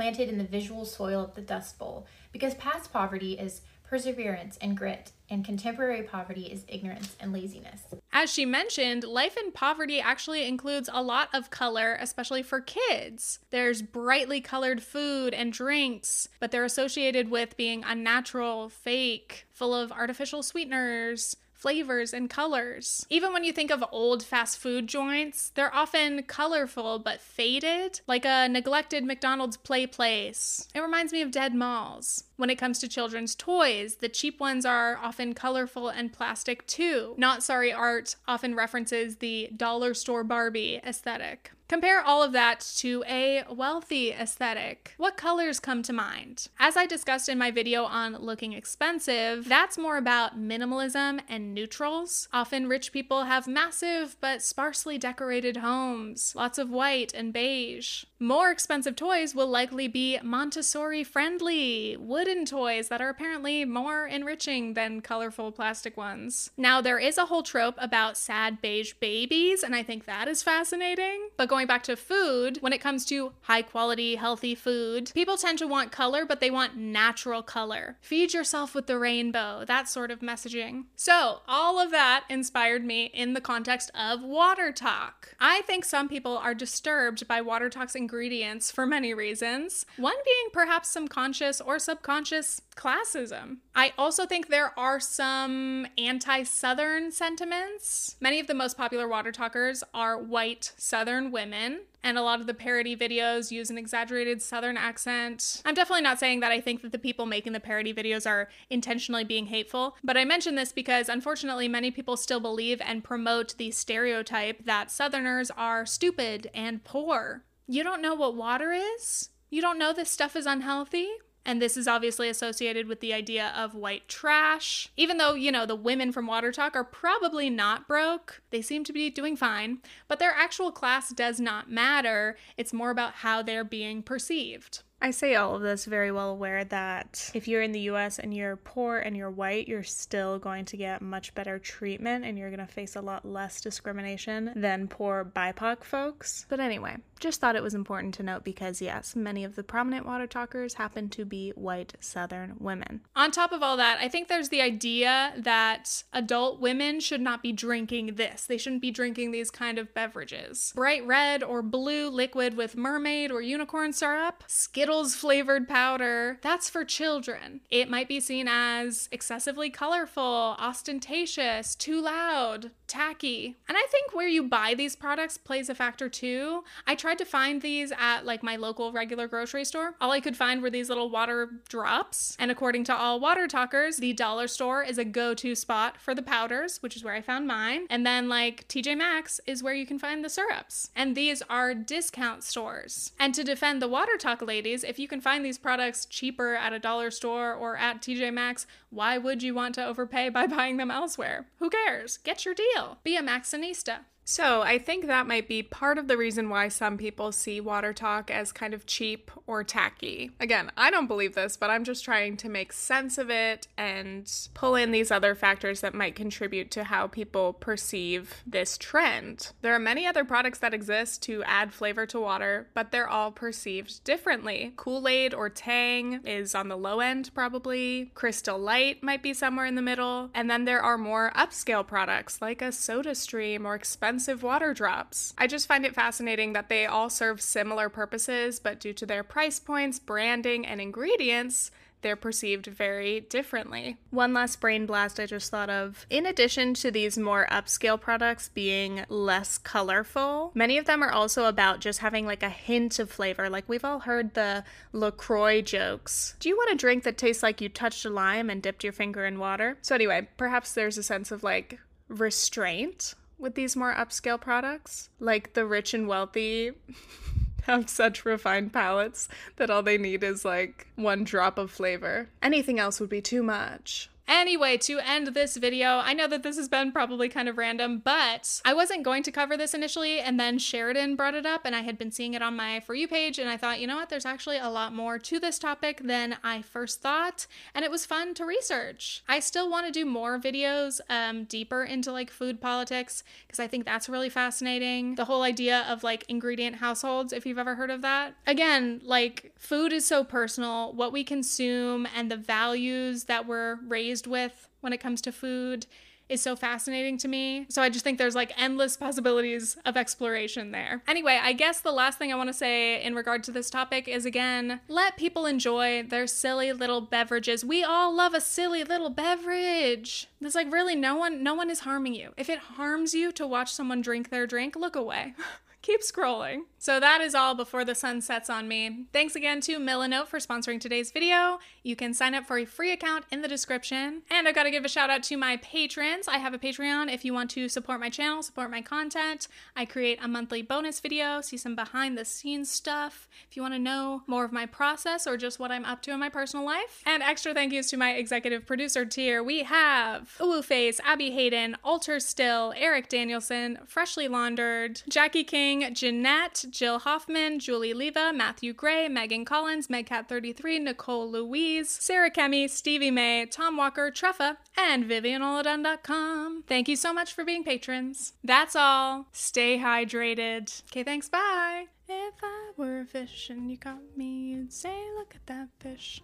plant 0.00 0.18
in 0.18 0.38
the 0.38 0.44
visual 0.44 0.84
soil 0.84 1.24
of 1.24 1.34
the 1.34 1.40
Dust 1.40 1.78
Bowl 1.78 2.06
because 2.32 2.54
past 2.54 2.92
poverty 2.92 3.32
is 3.32 3.62
perseverance 3.90 4.56
and 4.62 4.76
grit, 4.76 5.10
and 5.28 5.44
contemporary 5.44 6.04
poverty 6.04 6.42
is 6.42 6.64
ignorance 6.68 7.16
and 7.18 7.32
laziness. 7.32 7.82
As 8.12 8.32
she 8.32 8.46
mentioned, 8.46 9.02
life 9.02 9.36
in 9.36 9.50
poverty 9.50 10.00
actually 10.00 10.46
includes 10.46 10.88
a 10.92 11.02
lot 11.02 11.28
of 11.34 11.50
color, 11.50 11.98
especially 12.00 12.44
for 12.44 12.60
kids. 12.60 13.40
There's 13.50 13.82
brightly 13.82 14.40
colored 14.40 14.80
food 14.80 15.34
and 15.34 15.52
drinks, 15.52 16.28
but 16.38 16.52
they're 16.52 16.64
associated 16.64 17.32
with 17.32 17.56
being 17.56 17.82
unnatural, 17.84 18.68
fake, 18.68 19.46
full 19.50 19.74
of 19.74 19.90
artificial 19.90 20.44
sweeteners, 20.44 21.34
flavors 21.60 22.14
and 22.14 22.30
colors. 22.30 23.06
Even 23.10 23.32
when 23.32 23.44
you 23.44 23.52
think 23.52 23.70
of 23.70 23.84
old 23.92 24.22
fast 24.22 24.58
food 24.58 24.86
joints, 24.86 25.50
they're 25.50 25.74
often 25.74 26.22
colorful 26.22 26.98
but 26.98 27.20
faded, 27.20 28.00
like 28.06 28.24
a 28.24 28.48
neglected 28.48 29.04
McDonald's 29.04 29.58
play 29.58 29.86
place. 29.86 30.66
It 30.74 30.80
reminds 30.80 31.12
me 31.12 31.20
of 31.20 31.30
dead 31.30 31.54
malls. 31.54 32.24
When 32.36 32.48
it 32.48 32.56
comes 32.56 32.78
to 32.78 32.88
children's 32.88 33.34
toys, 33.34 33.96
the 33.96 34.08
cheap 34.08 34.40
ones 34.40 34.64
are 34.64 34.96
often 34.96 35.34
colorful 35.34 35.90
and 35.90 36.10
plastic 36.12 36.66
too. 36.66 37.14
Not 37.18 37.42
Sorry 37.42 37.72
Art 37.72 38.16
often 38.26 38.54
references 38.54 39.16
the 39.16 39.50
dollar 39.54 39.92
store 39.92 40.24
Barbie 40.24 40.80
aesthetic. 40.82 41.52
Compare 41.70 42.00
all 42.00 42.20
of 42.20 42.32
that 42.32 42.68
to 42.78 43.04
a 43.06 43.44
wealthy 43.48 44.10
aesthetic. 44.10 44.92
What 44.96 45.16
colors 45.16 45.60
come 45.60 45.84
to 45.84 45.92
mind? 45.92 46.48
As 46.58 46.76
I 46.76 46.84
discussed 46.84 47.28
in 47.28 47.38
my 47.38 47.52
video 47.52 47.84
on 47.84 48.16
looking 48.16 48.54
expensive, 48.54 49.48
that's 49.48 49.78
more 49.78 49.96
about 49.96 50.36
minimalism 50.36 51.20
and 51.28 51.54
neutrals. 51.54 52.26
Often 52.32 52.66
rich 52.66 52.90
people 52.90 53.22
have 53.22 53.46
massive 53.46 54.16
but 54.20 54.42
sparsely 54.42 54.98
decorated 54.98 55.58
homes, 55.58 56.32
lots 56.34 56.58
of 56.58 56.70
white 56.70 57.14
and 57.14 57.32
beige. 57.32 58.02
More 58.22 58.50
expensive 58.50 58.96
toys 58.96 59.34
will 59.34 59.46
likely 59.46 59.88
be 59.88 60.18
Montessori 60.22 61.02
friendly, 61.02 61.96
wooden 61.98 62.44
toys 62.44 62.88
that 62.88 63.00
are 63.00 63.08
apparently 63.08 63.64
more 63.64 64.06
enriching 64.06 64.74
than 64.74 65.00
colorful 65.00 65.50
plastic 65.50 65.96
ones. 65.96 66.50
Now, 66.54 66.82
there 66.82 66.98
is 66.98 67.16
a 67.16 67.24
whole 67.24 67.42
trope 67.42 67.76
about 67.78 68.18
sad 68.18 68.60
beige 68.60 68.92
babies, 69.00 69.62
and 69.62 69.74
I 69.74 69.82
think 69.82 70.04
that 70.04 70.28
is 70.28 70.42
fascinating. 70.42 71.30
But 71.38 71.48
going 71.48 71.66
back 71.66 71.82
to 71.84 71.96
food, 71.96 72.58
when 72.60 72.74
it 72.74 72.82
comes 72.82 73.06
to 73.06 73.32
high 73.40 73.62
quality, 73.62 74.16
healthy 74.16 74.54
food, 74.54 75.12
people 75.14 75.38
tend 75.38 75.58
to 75.60 75.66
want 75.66 75.90
color, 75.90 76.26
but 76.26 76.40
they 76.40 76.50
want 76.50 76.76
natural 76.76 77.42
color. 77.42 77.96
Feed 78.02 78.34
yourself 78.34 78.74
with 78.74 78.86
the 78.86 78.98
rainbow, 78.98 79.64
that 79.66 79.88
sort 79.88 80.10
of 80.10 80.20
messaging. 80.20 80.84
So, 80.94 81.40
all 81.48 81.78
of 81.78 81.90
that 81.92 82.24
inspired 82.28 82.84
me 82.84 83.04
in 83.14 83.32
the 83.32 83.40
context 83.40 83.90
of 83.94 84.20
WaterTok. 84.20 85.32
I 85.40 85.62
think 85.62 85.86
some 85.86 86.06
people 86.06 86.36
are 86.36 86.52
disturbed 86.52 87.26
by 87.26 87.40
WaterTok's 87.40 87.96
ingredients 88.10 88.72
for 88.72 88.86
many 88.86 89.14
reasons, 89.14 89.86
one 89.96 90.16
being 90.24 90.48
perhaps 90.52 90.88
some 90.88 91.06
conscious 91.06 91.60
or 91.60 91.78
subconscious 91.78 92.60
classism. 92.74 93.58
I 93.72 93.92
also 93.96 94.26
think 94.26 94.48
there 94.48 94.76
are 94.76 94.98
some 94.98 95.86
anti 95.96 96.42
Southern 96.42 97.12
sentiments. 97.12 98.16
Many 98.20 98.40
of 98.40 98.48
the 98.48 98.54
most 98.54 98.76
popular 98.76 99.06
WaterTokers 99.06 99.84
are 99.94 100.18
white 100.18 100.72
Southern 100.76 101.30
women. 101.30 101.82
And 102.02 102.16
a 102.16 102.22
lot 102.22 102.40
of 102.40 102.46
the 102.46 102.54
parody 102.54 102.96
videos 102.96 103.50
use 103.50 103.68
an 103.68 103.76
exaggerated 103.76 104.40
Southern 104.40 104.78
accent. 104.78 105.60
I'm 105.66 105.74
definitely 105.74 106.02
not 106.02 106.18
saying 106.18 106.40
that 106.40 106.50
I 106.50 106.58
think 106.58 106.80
that 106.80 106.92
the 106.92 106.98
people 106.98 107.26
making 107.26 107.52
the 107.52 107.60
parody 107.60 107.92
videos 107.92 108.26
are 108.26 108.48
intentionally 108.70 109.22
being 109.22 109.46
hateful, 109.46 109.96
but 110.02 110.16
I 110.16 110.24
mention 110.24 110.54
this 110.54 110.72
because 110.72 111.10
unfortunately 111.10 111.68
many 111.68 111.90
people 111.90 112.16
still 112.16 112.40
believe 112.40 112.80
and 112.80 113.04
promote 113.04 113.56
the 113.58 113.70
stereotype 113.70 114.64
that 114.64 114.90
Southerners 114.90 115.50
are 115.52 115.84
stupid 115.84 116.50
and 116.54 116.82
poor. 116.84 117.44
You 117.70 117.84
don't 117.84 118.02
know 118.02 118.16
what 118.16 118.34
water 118.34 118.72
is? 118.72 119.28
You 119.48 119.62
don't 119.62 119.78
know 119.78 119.92
this 119.92 120.10
stuff 120.10 120.34
is 120.34 120.44
unhealthy? 120.44 121.06
And 121.46 121.62
this 121.62 121.76
is 121.76 121.86
obviously 121.86 122.28
associated 122.28 122.88
with 122.88 122.98
the 122.98 123.14
idea 123.14 123.52
of 123.56 123.76
white 123.76 124.08
trash. 124.08 124.88
Even 124.96 125.18
though, 125.18 125.34
you 125.34 125.52
know, 125.52 125.66
the 125.66 125.76
women 125.76 126.10
from 126.10 126.26
WaterTok 126.26 126.74
are 126.74 126.82
probably 126.82 127.48
not 127.48 127.86
broke, 127.86 128.42
they 128.50 128.60
seem 128.60 128.82
to 128.82 128.92
be 128.92 129.08
doing 129.08 129.36
fine, 129.36 129.78
but 130.08 130.18
their 130.18 130.32
actual 130.32 130.72
class 130.72 131.10
does 131.10 131.38
not 131.38 131.70
matter. 131.70 132.36
It's 132.56 132.72
more 132.72 132.90
about 132.90 133.14
how 133.14 133.40
they're 133.40 133.62
being 133.62 134.02
perceived. 134.02 134.82
I 135.02 135.12
say 135.12 135.34
all 135.36 135.54
of 135.54 135.62
this 135.62 135.86
very 135.86 136.12
well 136.12 136.30
aware 136.30 136.64
that 136.64 137.30
if 137.32 137.48
you're 137.48 137.62
in 137.62 137.72
the 137.72 137.88
US 137.92 138.18
and 138.18 138.34
you're 138.34 138.56
poor 138.56 138.98
and 138.98 139.16
you're 139.16 139.30
white, 139.30 139.66
you're 139.66 139.82
still 139.82 140.38
going 140.38 140.66
to 140.66 140.76
get 140.76 141.00
much 141.00 141.34
better 141.34 141.58
treatment 141.58 142.24
and 142.24 142.36
you're 142.36 142.50
going 142.50 142.66
to 142.66 142.72
face 142.72 142.96
a 142.96 143.00
lot 143.00 143.24
less 143.24 143.62
discrimination 143.62 144.52
than 144.56 144.88
poor 144.88 145.24
BIPOC 145.24 145.84
folks. 145.84 146.44
But 146.50 146.60
anyway, 146.60 146.98
just 147.20 147.40
thought 147.40 147.56
it 147.56 147.62
was 147.62 147.74
important 147.74 148.14
to 148.14 148.22
note 148.22 148.44
because, 148.44 148.80
yes, 148.80 149.14
many 149.14 149.44
of 149.44 149.54
the 149.54 149.62
prominent 149.62 150.06
WaterTokers 150.06 150.74
happen 150.74 151.08
to 151.10 151.24
be 151.24 151.50
white 151.50 151.94
Southern 152.00 152.54
women. 152.58 153.02
On 153.14 153.30
top 153.30 153.52
of 153.52 153.62
all 153.62 153.76
that, 153.76 153.98
I 154.00 154.08
think 154.08 154.28
there's 154.28 154.48
the 154.48 154.62
idea 154.62 155.34
that 155.36 156.02
adult 156.12 156.60
women 156.60 157.00
should 157.00 157.20
not 157.20 157.42
be 157.42 157.52
drinking 157.52 158.14
this. 158.14 158.46
They 158.46 158.58
shouldn't 158.58 158.82
be 158.82 158.90
drinking 158.90 159.30
these 159.30 159.50
kind 159.50 159.78
of 159.78 159.92
beverages. 159.94 160.72
Bright 160.74 161.06
red 161.06 161.42
or 161.42 161.62
blue 161.62 162.08
liquid 162.08 162.56
with 162.56 162.76
mermaid 162.76 163.30
or 163.30 163.42
unicorn 163.42 163.92
syrup, 163.92 164.42
Skittles 164.46 165.14
flavored 165.14 165.68
powder, 165.68 166.38
that's 166.42 166.70
for 166.70 166.84
children. 166.84 167.60
It 167.70 167.90
might 167.90 168.08
be 168.08 168.20
seen 168.20 168.48
as 168.48 169.08
excessively 169.12 169.70
colorful, 169.70 170.56
ostentatious, 170.58 171.74
too 171.74 172.00
loud, 172.00 172.70
tacky. 172.86 173.56
And 173.68 173.76
I 173.76 173.86
think 173.90 174.14
where 174.14 174.28
you 174.28 174.42
buy 174.42 174.74
these 174.74 174.96
products 174.96 175.36
plays 175.36 175.68
a 175.68 175.74
factor 175.74 176.08
too. 176.08 176.64
I 176.86 176.94
try 176.94 177.09
tried 177.10 177.18
to 177.18 177.24
find 177.24 177.60
these 177.60 177.92
at 177.98 178.24
like 178.24 178.40
my 178.40 178.54
local 178.54 178.92
regular 178.92 179.26
grocery 179.26 179.64
store. 179.64 179.96
All 180.00 180.12
I 180.12 180.20
could 180.20 180.36
find 180.36 180.62
were 180.62 180.70
these 180.70 180.88
little 180.88 181.10
water 181.10 181.50
drops. 181.68 182.36
And 182.38 182.52
according 182.52 182.84
to 182.84 182.94
all 182.94 183.20
WaterTokers, 183.20 183.96
the 183.96 184.12
dollar 184.12 184.46
store 184.46 184.84
is 184.84 184.96
a 184.96 185.04
go 185.04 185.34
to 185.34 185.56
spot 185.56 186.00
for 186.00 186.14
the 186.14 186.22
powders, 186.22 186.80
which 186.84 186.94
is 186.94 187.02
where 187.02 187.14
I 187.14 187.20
found 187.20 187.48
mine. 187.48 187.86
And 187.90 188.06
then 188.06 188.28
like 188.28 188.68
TJ 188.68 188.96
Maxx 188.96 189.40
is 189.44 189.60
where 189.60 189.74
you 189.74 189.86
can 189.86 189.98
find 189.98 190.24
the 190.24 190.28
syrups. 190.28 190.90
And 190.94 191.16
these 191.16 191.42
are 191.50 191.74
discount 191.74 192.44
stores. 192.44 193.10
And 193.18 193.34
to 193.34 193.42
defend 193.42 193.82
the 193.82 193.88
WaterTok 193.88 194.46
ladies, 194.46 194.84
if 194.84 195.00
you 195.00 195.08
can 195.08 195.20
find 195.20 195.44
these 195.44 195.58
products 195.58 196.06
cheaper 196.06 196.54
at 196.54 196.72
a 196.72 196.78
dollar 196.78 197.10
store 197.10 197.52
or 197.52 197.76
at 197.76 198.02
TJ 198.02 198.32
Maxx, 198.32 198.68
why 198.90 199.18
would 199.18 199.42
you 199.42 199.52
want 199.52 199.74
to 199.74 199.84
overpay 199.84 200.28
by 200.28 200.46
buying 200.56 200.76
them 200.76 200.92
elsewhere? 200.92 201.48
Who 201.58 201.70
cares? 201.70 202.18
Get 202.18 202.44
your 202.44 202.54
deal. 202.54 202.98
Be 203.02 203.16
a 203.16 203.20
Maxinista. 203.22 204.04
So, 204.24 204.62
I 204.62 204.78
think 204.78 205.06
that 205.06 205.26
might 205.26 205.48
be 205.48 205.62
part 205.62 205.98
of 205.98 206.06
the 206.06 206.16
reason 206.16 206.48
why 206.50 206.68
some 206.68 206.96
people 206.96 207.32
see 207.32 207.60
WaterTok 207.60 208.30
as 208.30 208.52
kind 208.52 208.72
of 208.72 208.86
cheap 208.86 209.30
or 209.46 209.64
tacky. 209.64 210.30
Again, 210.38 210.70
I 210.76 210.90
don't 210.90 211.08
believe 211.08 211.34
this, 211.34 211.56
but 211.56 211.68
I'm 211.68 211.82
just 211.82 212.04
trying 212.04 212.36
to 212.36 212.48
make 212.48 212.72
sense 212.72 213.18
of 213.18 213.28
it 213.28 213.66
and 213.76 214.30
pull 214.54 214.76
in 214.76 214.92
these 214.92 215.10
other 215.10 215.34
factors 215.34 215.80
that 215.80 215.94
might 215.94 216.14
contribute 216.14 216.70
to 216.72 216.84
how 216.84 217.08
people 217.08 217.52
perceive 217.52 218.44
this 218.46 218.78
trend. 218.78 219.52
There 219.62 219.74
are 219.74 219.80
many 219.80 220.06
other 220.06 220.24
products 220.24 220.60
that 220.60 220.74
exist 220.74 221.22
to 221.24 221.42
add 221.42 221.72
flavor 221.72 222.06
to 222.06 222.20
water, 222.20 222.68
but 222.72 222.92
they're 222.92 223.08
all 223.08 223.32
perceived 223.32 224.04
differently. 224.04 224.74
Kool 224.76 225.08
Aid 225.08 225.34
or 225.34 225.48
Tang 225.48 226.20
is 226.24 226.54
on 226.54 226.68
the 226.68 226.76
low 226.76 227.00
end, 227.00 227.32
probably. 227.34 228.12
Crystal 228.14 228.58
Light 228.58 229.02
might 229.02 229.24
be 229.24 229.34
somewhere 229.34 229.66
in 229.66 229.74
the 229.74 229.82
middle. 229.82 230.30
And 230.34 230.48
then 230.48 230.66
there 230.66 230.82
are 230.82 230.98
more 230.98 231.32
upscale 231.34 231.86
products 231.86 232.40
like 232.40 232.62
a 232.62 232.70
Soda 232.70 233.16
Stream 233.16 233.66
or 233.66 233.74
expensive 233.74 234.09
expensive 234.10 234.42
water 234.42 234.74
drops. 234.74 235.32
I 235.38 235.46
just 235.46 235.68
find 235.68 235.86
it 235.86 235.94
fascinating 235.94 236.52
that 236.52 236.68
they 236.68 236.84
all 236.84 237.08
serve 237.08 237.40
similar 237.40 237.88
purposes, 237.88 238.58
but 238.58 238.80
due 238.80 238.92
to 238.94 239.06
their 239.06 239.22
price 239.22 239.60
points, 239.60 240.00
branding, 240.00 240.66
and 240.66 240.80
ingredients, 240.80 241.70
they're 242.02 242.16
perceived 242.16 242.66
very 242.66 243.20
differently. 243.20 243.98
One 244.10 244.34
last 244.34 244.60
brain 244.60 244.84
blast 244.86 245.20
I 245.20 245.26
just 245.26 245.48
thought 245.48 245.70
of. 245.70 246.06
In 246.10 246.26
addition 246.26 246.74
to 246.74 246.90
these 246.90 247.18
more 247.18 247.46
upscale 247.52 248.00
products 248.00 248.48
being 248.48 249.04
less 249.08 249.58
colorful, 249.58 250.50
many 250.54 250.76
of 250.76 250.86
them 250.86 251.04
are 251.04 251.12
also 251.12 251.44
about 251.44 251.78
just 251.78 252.00
having 252.00 252.26
like 252.26 252.42
a 252.42 252.48
hint 252.48 252.98
of 252.98 253.12
flavor. 253.12 253.48
Like 253.48 253.68
we've 253.68 253.84
all 253.84 254.00
heard 254.00 254.34
the 254.34 254.64
LaCroix 254.92 255.62
jokes. 255.62 256.34
Do 256.40 256.48
you 256.48 256.56
want 256.56 256.72
a 256.72 256.76
drink 256.76 257.04
that 257.04 257.16
tastes 257.16 257.44
like 257.44 257.60
you 257.60 257.68
touched 257.68 258.04
a 258.04 258.10
lime 258.10 258.50
and 258.50 258.60
dipped 258.60 258.82
your 258.82 258.92
finger 258.92 259.24
in 259.24 259.38
water? 259.38 259.78
So, 259.82 259.94
anyway, 259.94 260.26
perhaps 260.36 260.72
there's 260.72 260.98
a 260.98 261.04
sense 261.04 261.30
of 261.30 261.44
like 261.44 261.78
restraint 262.08 263.14
with 263.40 263.54
these 263.54 263.76
more 263.76 263.94
upscale 263.94 264.40
products. 264.40 265.08
Like 265.18 265.54
the 265.54 265.66
rich 265.66 265.94
and 265.94 266.06
wealthy 266.06 266.72
have 267.64 267.88
such 267.88 268.24
refined 268.24 268.72
palates 268.72 269.28
that 269.56 269.70
all 269.70 269.82
they 269.82 269.98
need 269.98 270.22
is 270.22 270.44
like 270.44 270.86
one 270.96 271.24
drop 271.24 271.58
of 271.58 271.70
flavor. 271.70 272.28
Anything 272.42 272.78
else 272.78 273.00
would 273.00 273.10
be 273.10 273.20
too 273.20 273.42
much. 273.42 274.10
Anyway, 274.30 274.76
to 274.76 275.00
end 275.00 275.26
this 275.26 275.56
video, 275.56 275.98
I 275.98 276.14
know 276.14 276.28
that 276.28 276.44
this 276.44 276.56
has 276.56 276.68
been 276.68 276.92
probably 276.92 277.28
kind 277.28 277.48
of 277.48 277.58
random, 277.58 277.98
but 277.98 278.60
I 278.64 278.72
wasn't 278.72 279.02
going 279.02 279.24
to 279.24 279.32
cover 279.32 279.56
this 279.56 279.74
initially, 279.74 280.20
and 280.20 280.38
then 280.38 280.56
Sheridan 280.56 281.16
brought 281.16 281.34
it 281.34 281.44
up, 281.44 281.62
and 281.64 281.74
I 281.74 281.80
had 281.80 281.98
been 281.98 282.12
seeing 282.12 282.34
it 282.34 282.40
on 282.40 282.54
my 282.54 282.78
For 282.78 282.94
You 282.94 283.08
page, 283.08 283.40
and 283.40 283.48
I 283.48 283.56
thought, 283.56 283.80
you 283.80 283.88
know 283.88 283.96
what, 283.96 284.08
there's 284.08 284.24
actually 284.24 284.58
a 284.58 284.68
lot 284.68 284.94
more 284.94 285.18
to 285.18 285.40
this 285.40 285.58
topic 285.58 286.02
than 286.04 286.36
I 286.44 286.62
first 286.62 287.02
thought, 287.02 287.48
and 287.74 287.84
it 287.84 287.90
was 287.90 288.06
fun 288.06 288.32
to 288.34 288.44
research. 288.44 289.24
I 289.28 289.40
still 289.40 289.68
want 289.68 289.86
to 289.86 289.92
do 289.92 290.06
more 290.06 290.38
videos 290.38 291.00
um, 291.10 291.42
deeper 291.42 291.82
into 291.82 292.12
like 292.12 292.30
food 292.30 292.60
politics, 292.60 293.24
because 293.48 293.58
I 293.58 293.66
think 293.66 293.84
that's 293.84 294.08
really 294.08 294.30
fascinating. 294.30 295.16
The 295.16 295.24
whole 295.24 295.42
idea 295.42 295.84
of 295.88 296.04
like 296.04 296.24
ingredient 296.28 296.76
households, 296.76 297.32
if 297.32 297.44
you've 297.46 297.58
ever 297.58 297.74
heard 297.74 297.90
of 297.90 298.02
that. 298.02 298.36
Again, 298.46 299.00
like 299.02 299.52
food 299.58 299.92
is 299.92 300.06
so 300.06 300.22
personal, 300.22 300.92
what 300.92 301.12
we 301.12 301.24
consume 301.24 302.06
and 302.14 302.30
the 302.30 302.36
values 302.36 303.24
that 303.24 303.48
we're 303.48 303.80
raised 303.88 304.19
with 304.26 304.68
when 304.80 304.92
it 304.92 305.00
comes 305.00 305.20
to 305.22 305.32
food 305.32 305.86
is 306.30 306.40
so 306.40 306.54
fascinating 306.54 307.18
to 307.18 307.28
me. 307.28 307.66
So 307.68 307.82
I 307.82 307.90
just 307.90 308.04
think 308.04 308.16
there's 308.16 308.36
like 308.36 308.52
endless 308.56 308.96
possibilities 308.96 309.76
of 309.84 309.96
exploration 309.96 310.70
there. 310.70 311.02
Anyway, 311.08 311.38
I 311.42 311.52
guess 311.52 311.80
the 311.80 311.90
last 311.90 312.18
thing 312.18 312.32
I 312.32 312.36
want 312.36 312.48
to 312.48 312.54
say 312.54 313.02
in 313.02 313.14
regard 313.14 313.42
to 313.44 313.50
this 313.50 313.68
topic 313.68 314.06
is 314.06 314.24
again, 314.24 314.80
let 314.88 315.16
people 315.16 315.44
enjoy 315.44 316.04
their 316.04 316.28
silly 316.28 316.72
little 316.72 317.00
beverages. 317.00 317.64
We 317.64 317.82
all 317.82 318.14
love 318.14 318.32
a 318.32 318.40
silly 318.40 318.84
little 318.84 319.10
beverage. 319.10 320.28
It's 320.40 320.54
like 320.54 320.72
really 320.72 320.94
no 320.94 321.16
one 321.16 321.42
no 321.42 321.54
one 321.54 321.68
is 321.68 321.80
harming 321.80 322.14
you. 322.14 322.32
If 322.36 322.48
it 322.48 322.60
harms 322.60 323.12
you 323.12 323.32
to 323.32 323.46
watch 323.46 323.72
someone 323.72 324.00
drink 324.00 324.30
their 324.30 324.46
drink, 324.46 324.76
look 324.76 324.94
away. 324.94 325.34
Keep 325.82 326.02
scrolling. 326.02 326.64
So 326.76 327.00
that 327.00 327.20
is 327.20 327.34
all 327.34 327.54
before 327.54 327.84
the 327.84 327.94
sun 327.94 328.20
sets 328.20 328.50
on 328.50 328.68
me. 328.68 329.06
Thanks 329.12 329.34
again 329.34 329.60
to 329.62 329.78
Milanote 329.78 330.28
for 330.28 330.38
sponsoring 330.38 330.80
today's 330.80 331.10
video. 331.10 331.58
You 331.82 331.96
can 331.96 332.12
sign 332.12 332.34
up 332.34 332.46
for 332.46 332.58
a 332.58 332.64
free 332.66 332.92
account 332.92 333.24
in 333.30 333.40
the 333.42 333.48
description. 333.48 334.22
And 334.30 334.46
I've 334.46 334.54
got 334.54 334.64
to 334.64 334.70
give 334.70 334.84
a 334.84 334.88
shout 334.88 335.10
out 335.10 335.22
to 335.24 335.36
my 335.38 335.56
patrons. 335.58 336.28
I 336.28 336.38
have 336.38 336.52
a 336.52 336.58
Patreon 336.58 337.12
if 337.12 337.24
you 337.24 337.32
want 337.32 337.50
to 337.52 337.68
support 337.68 337.98
my 337.98 338.10
channel, 338.10 338.42
support 338.42 338.70
my 338.70 338.82
content. 338.82 339.48
I 339.74 339.86
create 339.86 340.18
a 340.22 340.28
monthly 340.28 340.62
bonus 340.62 341.00
video, 341.00 341.40
see 341.40 341.56
some 341.56 341.74
behind 341.74 342.16
the 342.16 342.24
scenes 342.24 342.70
stuff. 342.70 343.26
If 343.50 343.56
you 343.56 343.62
want 343.62 343.74
to 343.74 343.78
know 343.78 344.22
more 344.26 344.44
of 344.44 344.52
my 344.52 344.66
process 344.66 345.26
or 345.26 345.36
just 345.38 345.58
what 345.58 345.70
I'm 345.70 345.84
up 345.86 346.02
to 346.02 346.12
in 346.12 346.20
my 346.20 346.28
personal 346.28 346.64
life. 346.64 347.02
And 347.06 347.22
extra 347.22 347.54
thank 347.54 347.72
yous 347.72 347.88
to 347.90 347.96
my 347.96 348.12
executive 348.12 348.66
producer 348.66 349.06
tier. 349.06 349.42
We 349.42 349.62
have 349.62 350.36
Uwu 350.38 350.62
Face, 350.62 351.00
Abby 351.04 351.30
Hayden, 351.30 351.76
Alter 351.84 352.20
Still, 352.20 352.74
Eric 352.76 353.08
Danielson, 353.08 353.78
Freshly 353.86 354.28
Laundered, 354.28 355.02
Jackie 355.08 355.44
King, 355.44 355.69
Jeanette, 355.78 356.64
Jill 356.70 356.98
Hoffman, 356.98 357.60
Julie 357.60 357.94
Leva, 357.94 358.32
Matthew 358.34 358.72
Gray, 358.72 359.08
Megan 359.08 359.44
Collins, 359.44 359.88
Megcat33, 359.88 360.82
Nicole 360.82 361.30
Louise, 361.30 361.88
Sarah 361.88 362.30
Kemi, 362.30 362.68
Stevie 362.68 363.10
May, 363.10 363.46
Tom 363.46 363.76
Walker, 363.76 364.10
Treffa, 364.10 364.56
and 364.76 365.04
VivianOladun.com. 365.04 366.64
Thank 366.66 366.88
you 366.88 366.96
so 366.96 367.12
much 367.12 367.32
for 367.32 367.44
being 367.44 367.62
patrons. 367.62 368.32
That's 368.42 368.74
all. 368.74 369.26
Stay 369.32 369.78
hydrated. 369.78 370.82
Okay, 370.90 371.04
thanks. 371.04 371.28
Bye. 371.28 371.86
If 372.08 372.34
I 372.42 372.70
were 372.76 373.00
a 373.00 373.04
fish 373.06 373.50
and 373.50 373.70
you 373.70 373.78
caught 373.78 374.16
me, 374.16 374.50
you'd 374.50 374.72
say, 374.72 374.96
Look 375.16 375.34
at 375.34 375.46
that 375.46 375.68
fish. 375.78 376.20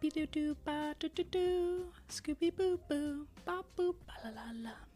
Be 0.00 0.10
doo 0.10 0.26
doo 0.26 0.56
ba 0.64 0.94
doo 1.00 1.08
doo 1.08 1.24
doo. 1.24 1.86
Scooby 2.08 2.54
boo 2.54 2.78
boo. 2.88 3.26
Ba 3.44 3.64
boop 3.76 3.96
ba 4.06 4.14
la 4.24 4.30
la 4.30 4.52
la. 4.54 4.87